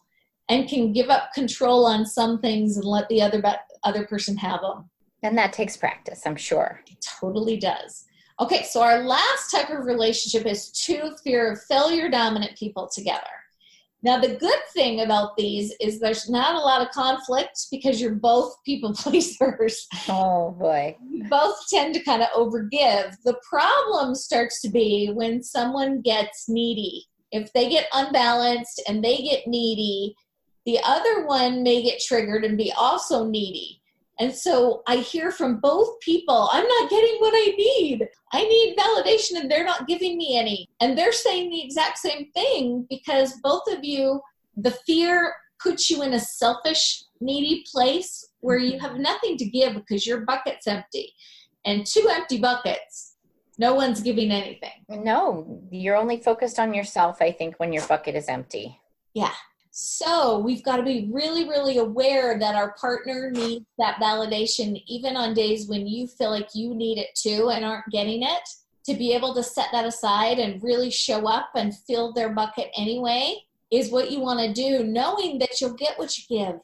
and 0.50 0.68
can 0.68 0.94
give 0.94 1.10
up 1.10 1.34
control 1.34 1.86
on 1.86 2.06
some 2.06 2.40
things 2.40 2.78
and 2.78 2.86
let 2.86 3.08
the 3.10 3.22
other 3.22 3.42
other 3.84 4.06
person 4.06 4.38
have 4.38 4.62
them 4.62 4.90
and 5.24 5.38
that 5.38 5.54
takes 5.54 5.78
practice, 5.78 6.22
I'm 6.26 6.36
sure. 6.36 6.82
It 6.88 6.98
totally 7.20 7.58
does. 7.58 8.06
Okay, 8.40 8.64
so 8.64 8.82
our 8.82 9.04
last 9.04 9.52
type 9.52 9.70
of 9.70 9.86
relationship 9.86 10.46
is 10.46 10.72
two 10.72 11.16
fear 11.24 11.54
of 11.54 11.64
failure 11.64 12.10
dominant 12.10 12.58
people 12.58 12.90
together. 12.94 13.22
Now, 14.04 14.20
the 14.20 14.36
good 14.36 14.60
thing 14.74 15.00
about 15.00 15.38
these 15.38 15.74
is 15.80 16.00
there's 16.00 16.30
not 16.30 16.56
a 16.56 16.60
lot 16.60 16.82
of 16.82 16.92
conflict 16.92 17.68
because 17.72 18.02
you're 18.02 18.16
both 18.16 18.54
people 18.66 18.94
pleasers. 18.98 19.88
Oh 20.10 20.52
boy. 20.52 20.98
You 21.10 21.24
both 21.30 21.56
tend 21.70 21.94
to 21.94 22.04
kind 22.04 22.22
of 22.22 22.28
overgive. 22.36 23.16
The 23.24 23.40
problem 23.48 24.14
starts 24.14 24.62
to 24.62 24.70
be 24.70 25.12
when 25.14 25.42
someone 25.42 26.02
gets 26.02 26.50
needy. 26.50 27.06
If 27.32 27.54
they 27.54 27.70
get 27.70 27.88
unbalanced 27.94 28.84
and 28.90 29.02
they 29.02 29.18
get 29.18 29.48
needy, 29.48 30.16
the 30.66 30.80
other 30.84 31.26
one 31.26 31.64
may 31.64 31.82
get 31.82 32.02
triggered 32.02 32.44
and 32.44 32.58
be 32.58 32.74
also 32.74 33.26
needy. 33.26 33.82
And 34.20 34.34
so 34.34 34.84
I 34.88 34.98
hear 34.98 35.32
from 35.32 35.60
both 35.60 36.00
people, 36.00 36.50
I'm 36.52 36.68
not 36.68 36.90
getting 36.90 37.16
what 37.20 37.34
I 37.36 37.54
need. 37.58 38.08
I 38.32 38.44
need 38.44 38.78
validation 38.78 39.40
and 39.40 39.50
they're 39.50 39.66
not 39.66 39.88
giving 39.88 40.18
me 40.18 40.38
any. 40.38 40.70
And 40.82 40.98
they're 40.98 41.12
saying 41.12 41.50
the 41.50 41.64
exact 41.64 41.98
same 41.98 42.32
thing 42.32 42.86
because 42.90 43.40
both 43.44 43.64
of 43.68 43.84
you, 43.84 44.22
the 44.56 44.72
fear 44.86 45.34
puts 45.60 45.90
you 45.90 46.04
in 46.04 46.14
a 46.14 46.20
selfish, 46.20 47.04
needy 47.22 47.66
place 47.72 48.28
where 48.42 48.58
you 48.58 48.78
have 48.80 48.98
nothing 48.98 49.38
to 49.38 49.46
give 49.46 49.74
because 49.74 50.06
your 50.06 50.22
bucket's 50.22 50.68
empty. 50.68 51.14
And 51.66 51.86
two 51.86 52.08
empty 52.12 52.40
buckets, 52.40 53.16
no 53.58 53.74
one's 53.74 54.02
giving 54.02 54.32
anything. 54.32 54.84
No, 54.90 55.62
you're 55.72 55.96
only 55.96 56.18
focused 56.18 56.60
on 56.60 56.74
yourself, 56.74 57.22
I 57.22 57.32
think, 57.32 57.56
when 57.56 57.72
your 57.72 57.86
bucket 57.88 58.16
is 58.16 58.28
empty. 58.28 58.80
Yeah. 59.14 59.32
So 59.76 60.38
we've 60.38 60.64
got 60.64 60.78
to 60.78 60.84
be 60.84 61.10
really, 61.12 61.50
really 61.50 61.80
aware 61.80 62.38
that 62.38 62.54
our 62.54 62.74
partner 62.74 63.32
needs 63.32 63.66
that 63.80 63.96
validation, 64.00 64.80
even 64.86 65.18
on 65.18 65.34
days 65.34 65.68
when 65.68 65.88
you 65.88 66.06
feel 66.06 66.30
like 66.30 66.50
you 66.54 66.76
need 66.76 67.00
it 67.00 67.16
too 67.16 67.50
and 67.50 67.66
aren't 67.66 67.90
getting 67.90 68.22
it. 68.22 68.50
To 68.86 68.94
be 68.94 69.14
able 69.14 69.34
to 69.34 69.42
set 69.42 69.70
that 69.72 69.86
aside 69.86 70.38
and 70.38 70.62
really 70.62 70.92
show 70.92 71.28
up 71.28 71.50
and 71.56 71.76
fill 71.76 72.14
their 72.14 72.30
bucket 72.30 72.70
anyway 72.78 73.38
is 73.72 73.90
what 73.90 74.12
you 74.12 74.20
want 74.20 74.42
to 74.42 74.54
do, 74.54 74.84
knowing 74.84 75.40
that 75.40 75.60
you'll 75.60 75.74
get 75.74 75.98
what 75.98 76.16
you 76.20 76.24
give. 76.30 76.60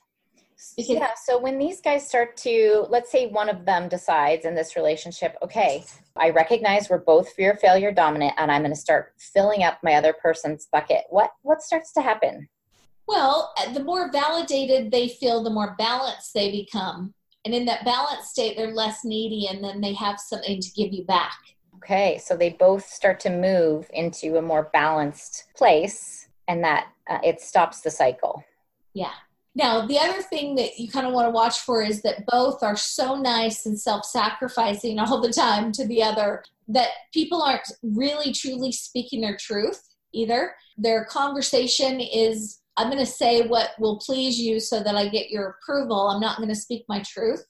Because 0.77 0.89
yeah, 0.89 1.13
so 1.23 1.39
when 1.39 1.57
these 1.57 1.81
guys 1.81 2.07
start 2.07 2.37
to, 2.37 2.85
let's 2.89 3.11
say 3.11 3.25
one 3.29 3.49
of 3.49 3.65
them 3.65 3.89
decides 3.89 4.45
in 4.45 4.53
this 4.53 4.75
relationship, 4.75 5.35
okay, 5.41 5.83
I 6.15 6.29
recognize 6.29 6.91
we're 6.91 6.99
both 6.99 7.33
fear 7.33 7.55
failure 7.55 7.91
dominant 7.91 8.33
and 8.37 8.51
I'm 8.51 8.61
going 8.61 8.75
to 8.75 8.79
start 8.79 9.13
filling 9.17 9.63
up 9.63 9.79
my 9.81 9.95
other 9.95 10.13
person's 10.13 10.67
bucket. 10.71 11.05
What 11.09 11.31
what 11.41 11.63
starts 11.63 11.91
to 11.93 12.01
happen? 12.01 12.47
Well, 13.09 13.51
uh, 13.57 13.73
the 13.73 13.83
more 13.83 14.11
validated 14.11 14.91
they 14.91 15.07
feel, 15.07 15.43
the 15.43 15.49
more 15.49 15.73
balanced 15.79 16.31
they 16.35 16.51
become. 16.51 17.15
And 17.43 17.55
in 17.55 17.65
that 17.65 17.83
balanced 17.83 18.29
state, 18.29 18.55
they're 18.55 18.71
less 18.71 19.03
needy 19.03 19.47
and 19.47 19.63
then 19.63 19.81
they 19.81 19.93
have 19.93 20.19
something 20.19 20.61
to 20.61 20.71
give 20.73 20.93
you 20.93 21.05
back. 21.05 21.33
Okay, 21.77 22.21
so 22.23 22.37
they 22.37 22.51
both 22.51 22.85
start 22.85 23.19
to 23.21 23.31
move 23.31 23.89
into 23.95 24.37
a 24.37 24.43
more 24.43 24.69
balanced 24.73 25.45
place 25.57 26.27
and 26.47 26.63
that 26.63 26.89
uh, 27.09 27.17
it 27.23 27.41
stops 27.41 27.81
the 27.81 27.89
cycle. 27.89 28.43
Yeah. 28.93 29.13
Now, 29.55 29.87
the 29.87 29.97
other 29.97 30.21
thing 30.21 30.53
that 30.57 30.77
you 30.77 30.87
kind 30.87 31.07
of 31.07 31.13
want 31.13 31.25
to 31.25 31.31
watch 31.31 31.61
for 31.61 31.81
is 31.81 32.03
that 32.03 32.27
both 32.27 32.61
are 32.61 32.77
so 32.77 33.15
nice 33.15 33.65
and 33.65 33.79
self 33.79 34.05
sacrificing 34.05 34.99
all 34.99 35.19
the 35.19 35.33
time 35.33 35.71
to 35.71 35.87
the 35.87 36.03
other 36.03 36.43
that 36.67 36.89
people 37.11 37.41
aren't 37.41 37.71
really 37.81 38.33
truly 38.33 38.71
speaking 38.71 39.21
their 39.21 39.37
truth 39.37 39.81
either. 40.13 40.53
Their 40.77 41.05
conversation 41.05 41.99
is 41.99 42.59
I'm 42.79 42.87
going 42.87 42.97
to 42.97 43.05
say 43.05 43.45
what 43.45 43.71
will 43.77 43.99
please 43.99 44.39
you 44.39 44.61
so 44.61 44.81
that 44.81 44.95
I 44.95 45.09
get 45.09 45.29
your 45.29 45.57
approval. 45.59 46.07
I'm 46.07 46.21
not 46.21 46.37
going 46.37 46.47
to 46.47 46.55
speak 46.55 46.85
my 46.87 47.03
truth. 47.05 47.43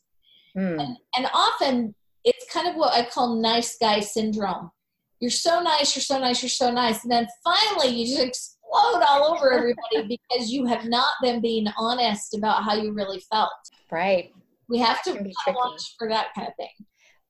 Mm. 0.58 0.82
And, 0.82 0.98
and 1.16 1.28
often 1.36 1.94
it's 2.24 2.52
kind 2.52 2.68
of 2.68 2.76
what 2.76 2.94
I 2.94 3.08
call 3.08 3.40
nice 3.40 3.78
guy 3.78 4.00
syndrome. 4.00 4.72
You're 5.20 5.30
so 5.30 5.62
nice, 5.62 5.96
you're 5.96 6.02
so 6.02 6.18
nice, 6.18 6.42
you're 6.42 6.50
so 6.50 6.72
nice. 6.72 7.04
And 7.04 7.12
then 7.12 7.28
finally 7.44 7.96
you 7.96 8.08
just 8.08 8.28
explode 8.28 9.04
all 9.08 9.36
over 9.36 9.54
everybody 9.54 10.18
because 10.32 10.52
you 10.52 10.66
have 10.66 10.86
not 10.86 11.14
been 11.22 11.42
being 11.42 11.68
honest 11.78 12.36
about 12.36 12.64
how 12.64 12.74
you 12.74 12.92
really 12.92 13.22
felt. 13.32 13.52
Right. 13.92 14.34
We 14.68 14.80
have 14.80 14.98
that 15.06 15.14
to 15.14 15.52
watch 15.54 15.96
for 16.00 16.10
that 16.10 16.28
kind 16.34 16.48
of 16.48 16.56
thing. 16.56 16.86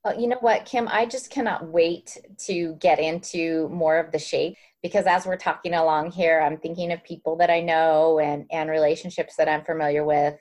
Well, 0.05 0.17
you 0.17 0.27
know 0.27 0.38
what, 0.39 0.63
Kim? 0.63 0.88
I 0.88 1.05
just 1.05 1.29
cannot 1.29 1.67
wait 1.67 2.17
to 2.45 2.75
get 2.79 2.99
into 2.99 3.67
more 3.69 3.97
of 3.97 4.13
the 4.13 4.19
shape 4.19 4.55
because 4.81 5.05
as 5.05 5.25
we're 5.25 5.37
talking 5.37 5.73
along 5.73 6.11
here, 6.11 6.41
I'm 6.41 6.57
thinking 6.57 6.91
of 6.91 7.03
people 7.03 7.35
that 7.37 7.49
I 7.49 7.61
know 7.61 8.19
and, 8.19 8.45
and 8.51 8.69
relationships 8.69 9.35
that 9.37 9.49
I'm 9.49 9.63
familiar 9.63 10.05
with. 10.05 10.37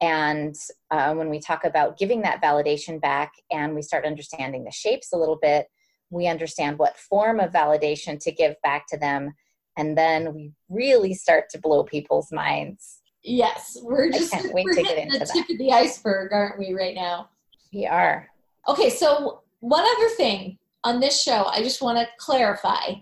And 0.00 0.54
uh, 0.90 1.14
when 1.14 1.30
we 1.30 1.40
talk 1.40 1.64
about 1.64 1.98
giving 1.98 2.22
that 2.22 2.42
validation 2.42 3.00
back 3.00 3.32
and 3.50 3.74
we 3.74 3.82
start 3.82 4.04
understanding 4.04 4.64
the 4.64 4.70
shapes 4.70 5.12
a 5.12 5.16
little 5.16 5.38
bit, 5.40 5.66
we 6.10 6.26
understand 6.26 6.78
what 6.78 6.98
form 6.98 7.40
of 7.40 7.52
validation 7.52 8.18
to 8.20 8.32
give 8.32 8.54
back 8.62 8.86
to 8.88 8.96
them. 8.96 9.34
And 9.76 9.96
then 9.96 10.34
we 10.34 10.52
really 10.68 11.14
start 11.14 11.50
to 11.50 11.58
blow 11.58 11.84
people's 11.84 12.32
minds. 12.32 13.00
Yes, 13.22 13.76
we're 13.82 14.10
just 14.10 14.34
we're 14.52 14.74
hitting 14.74 15.08
the 15.08 15.18
tip 15.18 15.50
of 15.50 15.58
the 15.58 15.72
iceberg, 15.72 16.32
aren't 16.32 16.58
we, 16.58 16.72
right 16.72 16.94
now? 16.94 17.30
We 17.74 17.86
are. 17.86 18.28
Okay, 18.68 18.88
so 18.88 19.42
one 19.60 19.84
other 19.84 20.08
thing 20.10 20.58
on 20.84 21.00
this 21.00 21.20
show, 21.20 21.46
I 21.46 21.62
just 21.62 21.82
want 21.82 21.98
to 21.98 22.06
clarify. 22.18 22.92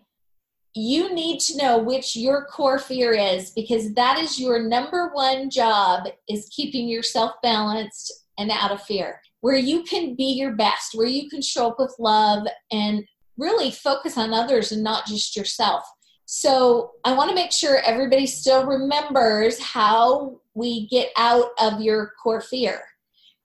You 0.75 1.15
need 1.15 1.39
to 1.41 1.57
know 1.57 1.79
which 1.79 2.17
your 2.17 2.47
core 2.47 2.81
fear 2.81 3.13
is 3.13 3.51
because 3.51 3.95
that 3.95 4.19
is 4.19 4.41
your 4.41 4.61
number 4.61 5.11
one 5.13 5.49
job 5.49 6.09
is 6.29 6.51
keeping 6.55 6.89
yourself 6.89 7.33
balanced 7.43 8.13
and 8.39 8.51
out 8.51 8.73
of 8.73 8.83
fear. 8.83 9.21
Where 9.41 9.57
you 9.57 9.85
can 9.85 10.17
be 10.17 10.33
your 10.33 10.53
best, 10.53 10.95
where 10.95 11.07
you 11.07 11.29
can 11.29 11.43
show 11.43 11.69
up 11.69 11.77
with 11.79 11.95
love 11.99 12.47
and 12.73 13.05
really 13.37 13.71
focus 13.71 14.19
on 14.19 14.33
others 14.33 14.73
and 14.73 14.83
not 14.83 15.07
just 15.07 15.37
yourself. 15.37 15.85
So, 16.27 16.93
I 17.05 17.13
want 17.13 17.29
to 17.29 17.35
make 17.35 17.53
sure 17.53 17.83
everybody 17.85 18.27
still 18.27 18.65
remembers 18.65 19.61
how 19.61 20.41
we 20.55 20.89
get 20.89 21.11
out 21.19 21.51
of 21.61 21.83
your 21.83 22.13
core 22.23 22.41
fear. 22.41 22.81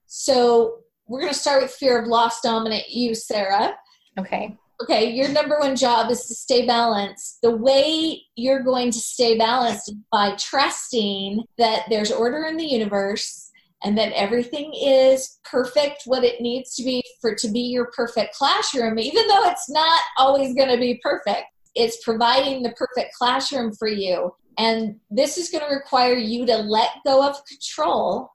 So, 0.06 0.78
we're 1.06 1.20
going 1.20 1.32
to 1.32 1.38
start 1.38 1.62
with 1.62 1.72
fear 1.72 2.00
of 2.00 2.08
loss 2.08 2.40
dominant 2.40 2.88
you, 2.88 3.14
Sarah. 3.14 3.74
Okay. 4.18 4.56
Okay, 4.82 5.10
your 5.10 5.28
number 5.28 5.58
one 5.58 5.76
job 5.76 6.10
is 6.10 6.24
to 6.26 6.34
stay 6.34 6.66
balanced. 6.66 7.38
The 7.42 7.54
way 7.54 8.22
you're 8.34 8.62
going 8.62 8.90
to 8.90 8.98
stay 8.98 9.36
balanced 9.36 9.90
is 9.90 9.96
by 10.10 10.36
trusting 10.36 11.44
that 11.58 11.84
there's 11.90 12.10
order 12.10 12.44
in 12.44 12.56
the 12.56 12.64
universe 12.64 13.50
and 13.82 13.96
that 13.98 14.12
everything 14.12 14.72
is 14.74 15.38
perfect 15.44 16.02
what 16.06 16.24
it 16.24 16.40
needs 16.40 16.74
to 16.76 16.82
be 16.82 17.04
for 17.20 17.34
to 17.34 17.48
be 17.48 17.60
your 17.60 17.90
perfect 17.94 18.34
classroom 18.34 18.98
even 18.98 19.26
though 19.28 19.48
it's 19.50 19.68
not 19.68 20.00
always 20.16 20.54
going 20.54 20.70
to 20.70 20.78
be 20.78 20.98
perfect. 21.02 21.44
It's 21.74 22.02
providing 22.02 22.62
the 22.62 22.72
perfect 22.72 23.14
classroom 23.14 23.74
for 23.74 23.88
you. 23.88 24.34
And 24.58 24.96
this 25.10 25.36
is 25.36 25.50
going 25.50 25.64
to 25.64 25.74
require 25.74 26.16
you 26.16 26.46
to 26.46 26.56
let 26.56 26.90
go 27.04 27.26
of 27.26 27.36
control 27.44 28.30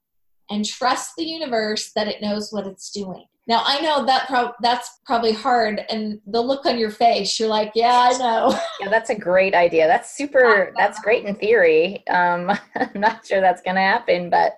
and 0.52 0.64
trust 0.64 1.14
the 1.18 1.26
universe 1.26 1.92
that 1.96 2.08
it 2.08 2.22
knows 2.22 2.52
what 2.52 2.68
it's 2.68 2.92
doing 2.92 3.26
now 3.48 3.62
I 3.64 3.80
know 3.82 4.06
that 4.06 4.28
pro- 4.28 4.54
that's 4.62 5.00
probably 5.06 5.32
hard, 5.32 5.86
and 5.90 6.20
the 6.26 6.42
look 6.42 6.66
on 6.66 6.80
your 6.80 6.90
face, 6.90 7.40
you're 7.40 7.50
like, 7.50 7.72
"Yeah, 7.76 8.10
I 8.12 8.18
know." 8.18 8.60
Yeah, 8.82 8.90
that's 8.90 9.10
a 9.10 9.16
great 9.16 9.54
idea. 9.56 9.88
That's 9.88 10.18
super. 10.18 10.74
That's 10.78 11.00
great 11.00 11.24
in 11.24 11.36
theory. 11.36 12.06
Um, 12.08 12.52
I'm 12.76 13.00
not 13.00 13.26
sure 13.26 13.40
that's 13.40 13.62
going 13.62 13.76
to 13.76 13.82
happen, 13.82 14.30
but 14.30 14.58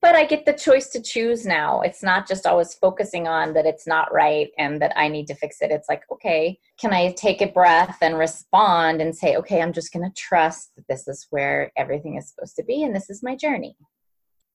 but 0.00 0.14
I 0.14 0.24
get 0.24 0.46
the 0.46 0.52
choice 0.52 0.88
to 0.90 1.02
choose 1.02 1.44
now. 1.44 1.80
It's 1.80 2.02
not 2.02 2.28
just 2.28 2.46
always 2.46 2.74
focusing 2.74 3.26
on 3.26 3.52
that 3.54 3.66
it's 3.66 3.86
not 3.86 4.12
right 4.12 4.50
and 4.58 4.80
that 4.80 4.92
I 4.96 5.08
need 5.08 5.26
to 5.26 5.34
fix 5.34 5.60
it. 5.60 5.72
It's 5.72 5.88
like, 5.88 6.02
okay, 6.12 6.60
can 6.80 6.92
I 6.92 7.12
take 7.12 7.42
a 7.42 7.48
breath 7.48 7.98
and 8.00 8.16
respond 8.16 9.02
and 9.02 9.14
say, 9.14 9.36
okay, 9.36 9.60
I'm 9.60 9.72
just 9.72 9.92
going 9.92 10.08
to 10.08 10.14
trust 10.14 10.70
that 10.76 10.86
this 10.88 11.08
is 11.08 11.26
where 11.30 11.72
everything 11.76 12.16
is 12.16 12.28
supposed 12.28 12.54
to 12.56 12.62
be, 12.62 12.84
and 12.84 12.94
this 12.94 13.10
is 13.10 13.24
my 13.24 13.34
journey. 13.34 13.76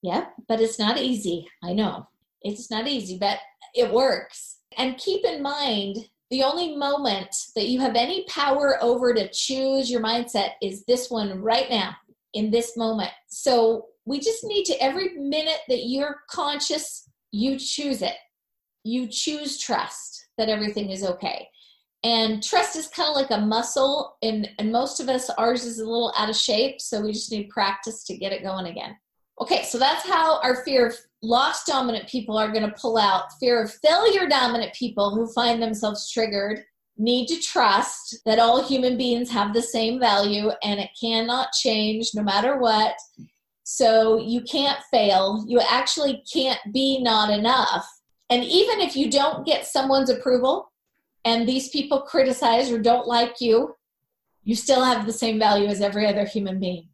Yeah, 0.02 0.28
but 0.48 0.62
it's 0.62 0.80
not 0.80 0.98
easy. 0.98 1.46
I 1.62 1.74
know 1.74 2.08
it's 2.44 2.70
not 2.70 2.88
easy, 2.88 3.18
but 3.18 3.40
it 3.74 3.92
works. 3.92 4.60
And 4.78 4.98
keep 4.98 5.26
in 5.26 5.42
mind, 5.42 5.98
the 6.32 6.44
only 6.44 6.76
moment 6.76 7.36
that 7.56 7.68
you 7.68 7.80
have 7.80 7.96
any 7.96 8.26
power 8.26 8.78
over 8.82 9.14
to 9.14 9.30
choose 9.30 9.92
your 9.92 10.02
mindset 10.02 10.52
is 10.62 10.84
this 10.86 11.12
one 11.12 11.42
right 11.42 11.70
now, 11.70 11.96
in 12.34 12.50
this 12.50 12.76
moment. 12.76 13.12
So 13.28 13.88
we 14.06 14.20
just 14.20 14.44
need 14.44 14.66
to, 14.66 14.82
every 14.82 15.16
minute 15.18 15.60
that 15.70 15.86
you're 15.86 16.22
conscious, 16.30 17.08
you 17.32 17.58
choose 17.58 18.02
it. 18.02 18.16
You 18.84 19.08
choose 19.08 19.60
trust 19.60 20.28
that 20.38 20.50
everything 20.50 20.90
is 20.90 21.04
okay. 21.04 21.48
And 22.04 22.44
trust 22.44 22.76
is 22.76 22.88
kind 22.88 23.10
of 23.10 23.16
like 23.16 23.32
a 23.32 23.46
muscle, 23.46 24.18
and, 24.22 24.50
and 24.60 24.72
most 24.72 25.00
of 25.00 25.08
us, 25.08 25.30
ours 25.30 25.64
is 25.64 25.80
a 25.80 25.86
little 25.86 26.14
out 26.18 26.30
of 26.30 26.36
shape, 26.36 26.82
so 26.82 27.02
we 27.02 27.14
just 27.14 27.32
need 27.32 27.50
practice 27.50 28.04
to 28.06 28.18
get 28.18 28.34
it 28.34 28.44
going 28.44 28.66
again. 28.66 28.98
Okay, 29.40 29.64
so 29.64 29.78
that's 29.80 30.06
how 30.06 30.42
our 30.42 30.66
fear 30.66 30.94
loss 31.24 31.64
dominant 31.64 32.08
people 32.08 32.38
are 32.38 32.52
going 32.52 32.70
to 32.70 32.76
pull 32.78 32.98
out. 32.98 33.32
Fear 33.40 33.64
of 33.64 33.74
failure 33.76 34.28
dominant 34.28 34.74
people 34.74 35.16
who 35.16 35.32
find 35.34 35.62
themselves 35.62 36.12
triggered 36.12 36.64
need 36.98 37.28
to 37.28 37.40
trust 37.40 38.18
that 38.26 38.38
all 38.38 38.62
human 38.62 38.98
beings 38.98 39.32
have 39.32 39.54
the 39.54 39.62
same 39.62 40.00
value 40.00 40.52
and 40.62 40.80
it 40.80 40.90
cannot 41.00 41.52
change 41.54 42.12
no 42.14 42.22
matter 42.22 42.60
what. 42.60 42.96
So 43.64 44.20
you 44.20 44.42
can't 44.42 44.80
fail. 44.92 45.44
You 45.48 45.62
actually 45.62 46.24
can't 46.32 46.60
be 46.72 47.02
not 47.02 47.32
enough. 47.32 47.88
And 48.30 48.44
even 48.44 48.82
if 48.82 48.96
you 48.96 49.10
don't 49.10 49.46
get 49.46 49.66
someone's 49.66 50.10
approval 50.10 50.72
and 51.26 51.48
these 51.48 51.70
people 51.70 52.02
criticize 52.02 52.70
or 52.70 52.80
don't 52.80 53.08
like 53.08 53.40
you, 53.40 53.76
you 54.44 54.56
still 54.56 54.84
have 54.84 55.06
the 55.06 55.14
same 55.14 55.40
value 55.40 55.68
as 55.68 55.82
every 55.82 56.06
other 56.06 56.26
human 56.26 56.60
being. 56.60 56.90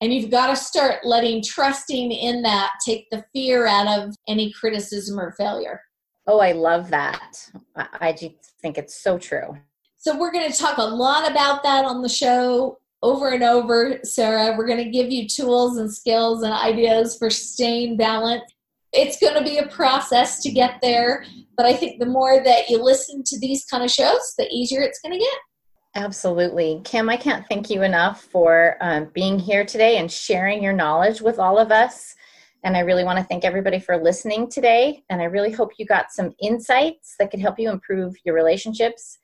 And 0.00 0.14
you've 0.14 0.30
got 0.30 0.48
to 0.48 0.56
start 0.56 1.04
letting 1.04 1.42
trusting 1.42 2.12
in 2.12 2.42
that 2.42 2.72
take 2.86 3.08
the 3.10 3.24
fear 3.32 3.66
out 3.66 3.88
of 3.88 4.14
any 4.28 4.52
criticism 4.52 5.18
or 5.18 5.32
failure. 5.32 5.80
Oh, 6.26 6.40
I 6.40 6.52
love 6.52 6.90
that. 6.90 7.48
I 7.76 8.12
think 8.12 8.78
it's 8.78 9.02
so 9.02 9.18
true. 9.18 9.56
So, 9.96 10.16
we're 10.16 10.30
going 10.30 10.50
to 10.50 10.56
talk 10.56 10.78
a 10.78 10.82
lot 10.82 11.28
about 11.28 11.62
that 11.64 11.84
on 11.84 12.02
the 12.02 12.08
show 12.08 12.78
over 13.02 13.30
and 13.30 13.42
over, 13.42 13.98
Sarah. 14.04 14.56
We're 14.56 14.66
going 14.66 14.84
to 14.84 14.90
give 14.90 15.10
you 15.10 15.26
tools 15.26 15.78
and 15.78 15.92
skills 15.92 16.42
and 16.42 16.52
ideas 16.52 17.16
for 17.16 17.30
staying 17.30 17.96
balanced. 17.96 18.54
It's 18.92 19.18
going 19.18 19.34
to 19.34 19.44
be 19.44 19.58
a 19.58 19.68
process 19.68 20.40
to 20.42 20.50
get 20.50 20.80
there, 20.80 21.24
but 21.56 21.66
I 21.66 21.74
think 21.74 21.98
the 21.98 22.06
more 22.06 22.42
that 22.42 22.70
you 22.70 22.82
listen 22.82 23.22
to 23.24 23.38
these 23.38 23.64
kind 23.64 23.84
of 23.84 23.90
shows, 23.90 24.34
the 24.38 24.48
easier 24.50 24.80
it's 24.80 25.00
going 25.00 25.12
to 25.12 25.18
get. 25.18 25.38
Absolutely. 25.94 26.80
Kim, 26.84 27.08
I 27.08 27.16
can't 27.16 27.46
thank 27.48 27.70
you 27.70 27.82
enough 27.82 28.22
for 28.22 28.76
um, 28.80 29.10
being 29.14 29.38
here 29.38 29.64
today 29.64 29.96
and 29.96 30.10
sharing 30.10 30.62
your 30.62 30.72
knowledge 30.72 31.20
with 31.20 31.38
all 31.38 31.58
of 31.58 31.72
us. 31.72 32.14
And 32.64 32.76
I 32.76 32.80
really 32.80 33.04
want 33.04 33.18
to 33.18 33.24
thank 33.24 33.44
everybody 33.44 33.78
for 33.78 33.96
listening 33.96 34.50
today. 34.50 35.02
And 35.10 35.20
I 35.20 35.24
really 35.24 35.52
hope 35.52 35.72
you 35.78 35.86
got 35.86 36.12
some 36.12 36.34
insights 36.42 37.14
that 37.18 37.30
could 37.30 37.40
help 37.40 37.58
you 37.58 37.70
improve 37.70 38.14
your 38.24 38.34
relationships. 38.34 39.18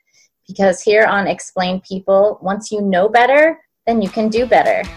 Because 0.46 0.82
here 0.82 1.04
on 1.04 1.26
Explain 1.26 1.80
People, 1.80 2.38
once 2.42 2.70
you 2.70 2.80
know 2.80 3.08
better, 3.08 3.60
then 3.86 4.00
you 4.00 4.08
can 4.08 4.28
do 4.28 4.46
better. 4.46 4.88